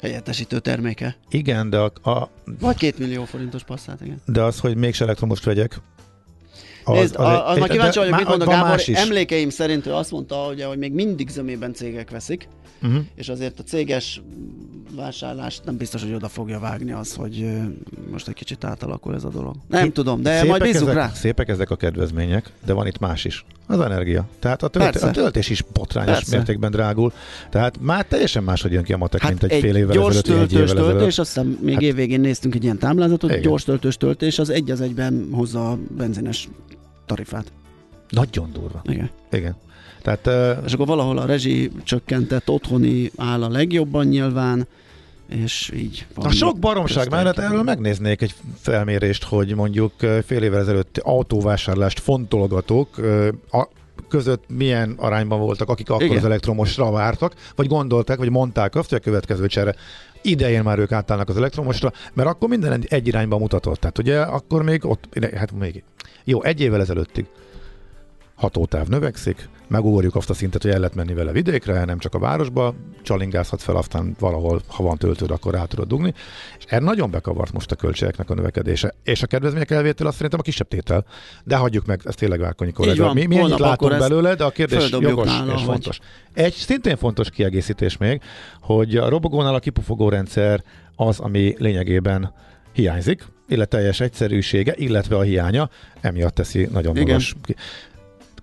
[0.00, 1.16] helyettesítő terméke.
[1.30, 2.30] Igen, de, a, a,
[2.60, 4.20] Vagy 2 millió forintos passzát, igen.
[4.24, 5.80] de az, hogy mégse elektromost vegyek,
[6.84, 8.80] Az, Nézd, az, az, az már kíváncsi vagyok, mit mond a Gábor.
[8.86, 12.48] Emlékeim szerint ő azt mondta, ugye, hogy még mindig zömében cégek veszik,
[12.82, 13.04] Uh-huh.
[13.14, 14.22] és azért a céges
[14.96, 17.46] vásárlást nem biztos, hogy oda fogja vágni az, hogy
[18.10, 19.54] most egy kicsit átalakul ez a dolog.
[19.68, 21.08] Nem Itt tudom, de majd bízzuk ezek, rá.
[21.08, 23.44] Szépek ezek a kedvezmények, de van itt más is.
[23.66, 24.28] Az energia.
[24.38, 26.36] Tehát a, tölt, a töltés is botrányos Persze.
[26.36, 27.12] mértékben drágul.
[27.50, 30.16] Tehát már teljesen máshogy jön ki a matek, mint egy, Hát egy fél évvel gyors
[30.16, 31.18] ezelőtt, vagy egy töltős évvel töltés, ezelőtt.
[31.18, 33.42] azt hiszem még Hát- évvégén néztünk egy ilyen táblázatot, Igen.
[33.42, 36.48] gyors töltős töltés az egy az egyben hozza a benzines
[37.06, 37.52] tarifát.
[38.08, 38.82] Nagyon durva.
[38.84, 39.10] Igen.
[39.30, 39.56] Igen.
[40.02, 44.66] Tehát uh, És akkor valahol a rezsi csökkentett otthoni áll a legjobban nyilván,
[45.28, 46.26] és így van.
[46.26, 47.14] a sok baromság köztünk.
[47.14, 49.92] mellett erről megnéznék egy felmérést, hogy mondjuk
[50.26, 52.96] fél évvel ezelőtt autóvásárlást fontolgatók
[53.50, 53.68] a
[54.08, 56.16] között milyen arányban voltak, akik akkor Igen.
[56.16, 59.74] az elektromosra vártak, vagy gondolták, vagy mondták azt, hogy a következő csere
[60.22, 63.80] idején már ők átállnak az elektromosra, mert akkor minden egy- egy irányba mutatott.
[63.80, 65.04] Tehát ugye akkor még ott,
[65.34, 65.82] hát még,
[66.24, 67.26] jó, egy évvel ezelőttig
[68.36, 72.18] hatótáv növekszik, megugorjuk azt a szintet, hogy el lehet menni vele vidékre, nem csak a
[72.18, 76.14] városba, csalingázhatsz fel, aztán valahol, ha van töltőd, akkor rá tudod dugni.
[76.58, 78.94] És erre nagyon bekavart most a költségeknek a növekedése.
[79.02, 81.04] És a kedvezmények elvétel azt szerintem a kisebb tétel.
[81.44, 83.12] De hagyjuk meg, ez tényleg Várkonyi kollega.
[83.12, 85.98] Mi, mi ennyit látunk belőle, de a kérdés jogos nála, és hogy- fontos.
[86.34, 88.20] Egy szintén fontos kiegészítés még,
[88.60, 90.62] hogy a robogónál a kipufogó rendszer
[90.96, 92.32] az, ami lényegében
[92.72, 95.70] hiányzik, illetve teljes egyszerűsége, illetve a hiánya,
[96.00, 97.06] emiatt teszi nagyon Igen.
[97.06, 97.34] magas.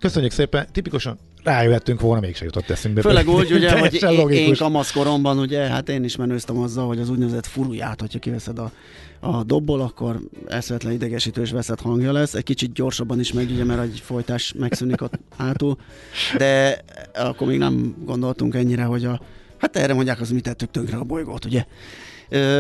[0.04, 3.01] Köszönjük szépen, tipikusan rájöhettünk volna, mégse jutott eszünkbe.
[3.01, 7.10] Főleg úgy, ugye, hogy én, én kamaszkoromban, ugye, hát én is menőztem azzal, hogy az
[7.10, 8.72] úgynevezett furuját, hogyha kiveszed a,
[9.20, 12.34] a dobból, akkor eszvetlen idegesítő és veszett hangja lesz.
[12.34, 15.78] Egy kicsit gyorsabban is megy, ugye, mert egy folytás megszűnik ott hátul,
[16.38, 16.82] de
[17.14, 19.22] akkor még nem gondoltunk ennyire, hogy a,
[19.58, 21.66] hát erre mondják, az mit tettük tönkre a bolygót, ugye?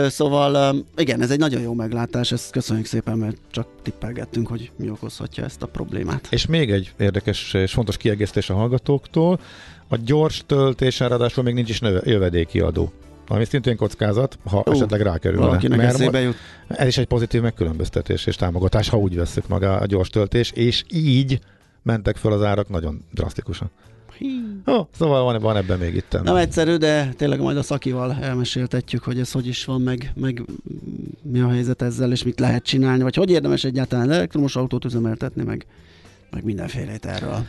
[0.07, 4.89] Szóval igen, ez egy nagyon jó meglátás, ezt köszönjük szépen, mert csak tippelgettünk, hogy mi
[4.89, 6.27] okozhatja ezt a problémát.
[6.29, 9.39] És még egy érdekes és fontos kiegészítés a hallgatóktól.
[9.87, 12.91] A gyors töltésen ráadásul még nincs is növe, jövedéki adó.
[13.27, 15.77] Ami szintén kockázat, ha Ú, esetleg rákerülne.
[15.77, 16.35] Mert jut.
[16.67, 20.83] ez is egy pozitív megkülönböztetés és támogatás, ha úgy veszük maga a gyors töltés, és
[20.93, 21.39] így
[21.81, 23.71] mentek föl az árak nagyon drasztikusan.
[24.65, 26.17] Oh, szóval van, van ebben még itt.
[26.23, 30.41] Nem egyszerű, de tényleg majd a szakival elmeséltetjük, hogy ez hogy is van, meg, meg
[31.21, 35.43] mi a helyzet ezzel, és mit lehet csinálni, vagy hogy érdemes egyáltalán elektromos autót üzemeltetni,
[35.43, 35.65] meg,
[36.31, 37.45] meg mindenfélét erről.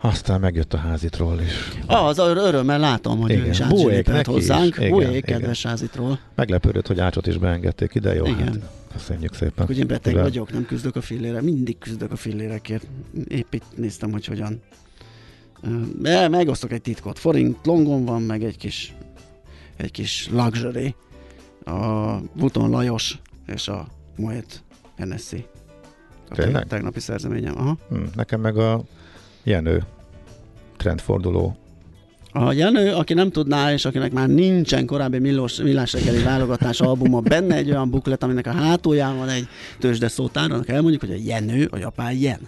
[0.00, 1.52] Aztán megjött a házitról is.
[1.86, 4.36] Ah, az ör- örömmel látom, hogy Igen, ő is átsilépelt neki is.
[4.36, 4.76] hozzánk.
[4.76, 5.22] Igen, Buék, igen.
[5.22, 6.18] kedves házitról.
[6.34, 8.24] Meglepődött, hogy ácsot is beengedték ide, jó?
[8.26, 8.46] Igen.
[8.46, 8.58] Hát,
[8.92, 9.66] köszönjük szépen.
[9.66, 11.40] Hogy én beteg Mivel- vagyok, nem küzdök a fillére.
[11.42, 12.86] Mindig küzdök a fillérekért.
[13.28, 14.60] Épp itt néztem, hogy hogyan.
[15.98, 17.18] De megosztok egy titkot.
[17.18, 18.94] Forint longon van, meg egy kis,
[19.76, 20.94] egy kis luxury.
[21.64, 23.86] A Vuton Lajos és a
[24.16, 24.62] Moet
[24.96, 25.32] NSC.
[26.30, 26.54] A Tényleg?
[26.54, 27.58] teg- tegnapi szerzeményem.
[27.58, 27.76] Aha.
[27.88, 28.82] Hm, nekem meg a
[29.42, 29.82] Jenő
[30.76, 31.56] trendforduló.
[32.32, 37.20] A Jenő, aki nem tudná, és akinek már nincsen korábbi millós, millás reggeli válogatás albuma,
[37.20, 39.46] benne egy olyan buklet, aminek a hátulján van egy
[39.78, 42.40] tőzsde szótár, annak elmondjuk, hogy a Jenő, a japán jen.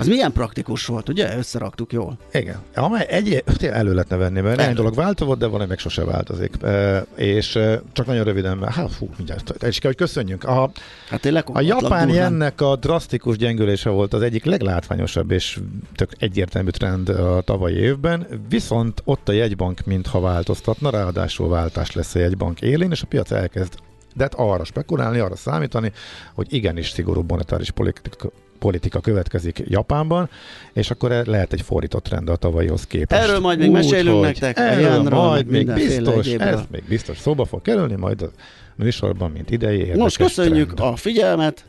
[0.00, 1.36] Az milyen praktikus volt, ugye?
[1.36, 2.18] Összeraktuk jól.
[2.32, 2.56] Igen.
[2.74, 4.72] Amely egy elő lehetne venni, mert Elő.
[4.72, 6.62] dolog változott, de valami meg sose változik.
[6.62, 7.58] E, és
[7.92, 10.44] csak nagyon röviden, hát fú, mindjárt, is kell, hogy köszönjünk.
[10.44, 10.70] A,
[11.08, 15.60] Hát tényleg a japán jennek a drasztikus gyengülése volt az egyik leglátványosabb és
[15.94, 22.14] tök egyértelmű trend a tavalyi évben, viszont ott a jegybank mintha változtatna, ráadásul váltás lesz
[22.14, 23.72] a jegybank élén, és a piac elkezd
[24.14, 25.92] de hát arra spekulálni, arra számítani,
[26.34, 28.30] hogy igenis szigorú monetáris politika,
[28.60, 30.28] politika következik Japánban,
[30.72, 33.22] és akkor e- lehet egy fordított trend a tavalyihoz képest.
[33.22, 36.48] Erről majd még Úgy, mesélünk nektek, Erről jenről, majd még biztos, egyébről.
[36.48, 38.30] ez még biztos szóba fog kerülni, majd a
[38.76, 40.92] műsorban, mint idei Most köszönjük trend.
[40.92, 41.64] a figyelmet,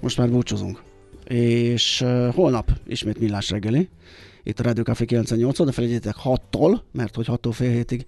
[0.00, 0.82] most már búcsúzunk.
[1.24, 3.88] És uh, holnap ismét millás reggeli.
[4.42, 8.04] Itt a Rádió Café 98 de felejtjétek 6-tól, mert hogy 6-tól fél hétig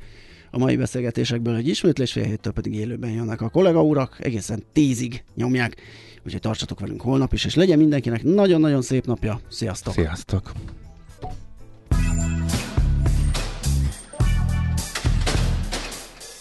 [0.50, 5.24] a mai beszélgetésekből egy ismétlés, fél héttől pedig élőben jönnek a kollega urak, egészen tízig
[5.34, 5.76] nyomják,
[6.24, 9.40] úgyhogy tartsatok velünk holnap is, és legyen mindenkinek nagyon-nagyon szép napja.
[9.48, 9.92] Sziasztok!
[9.92, 10.52] Sziasztok!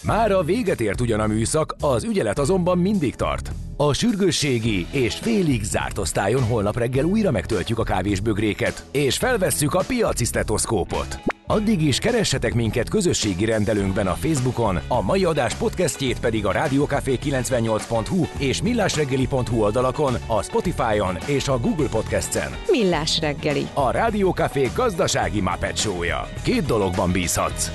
[0.02, 3.52] Már a véget ért ugyan a műszak, az ügyelet azonban mindig tart.
[3.76, 9.84] A sürgősségi és félig zárt osztályon holnap reggel újra megtöltjük a kávésbögréket, és felvesszük a
[9.86, 11.31] piaci stetoszkópot.
[11.52, 17.18] Addig is keressetek minket közösségi rendelőnkben a Facebookon, a mai adás podcastjét pedig a rádiókafé
[17.22, 22.52] 98hu és millásreggeli.hu oldalakon, a Spotify-on és a Google Podcast-en.
[22.70, 23.66] Millás reggeli.
[23.74, 26.00] A Rádiókafé gazdasági Muppet show
[26.42, 27.70] Két dologban bízhatsz.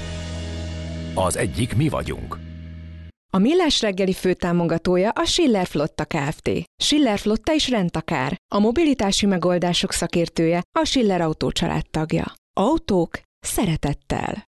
[1.13, 2.37] Az egyik mi vagyunk.
[3.29, 6.49] A Millás reggeli főtámogatója a Schiller Flotta Kft.
[6.83, 8.35] Schiller Flotta is rendtakár.
[8.55, 11.51] A mobilitási megoldások szakértője a Schiller Autó
[11.91, 12.33] tagja.
[12.53, 14.45] Autók szeretettel.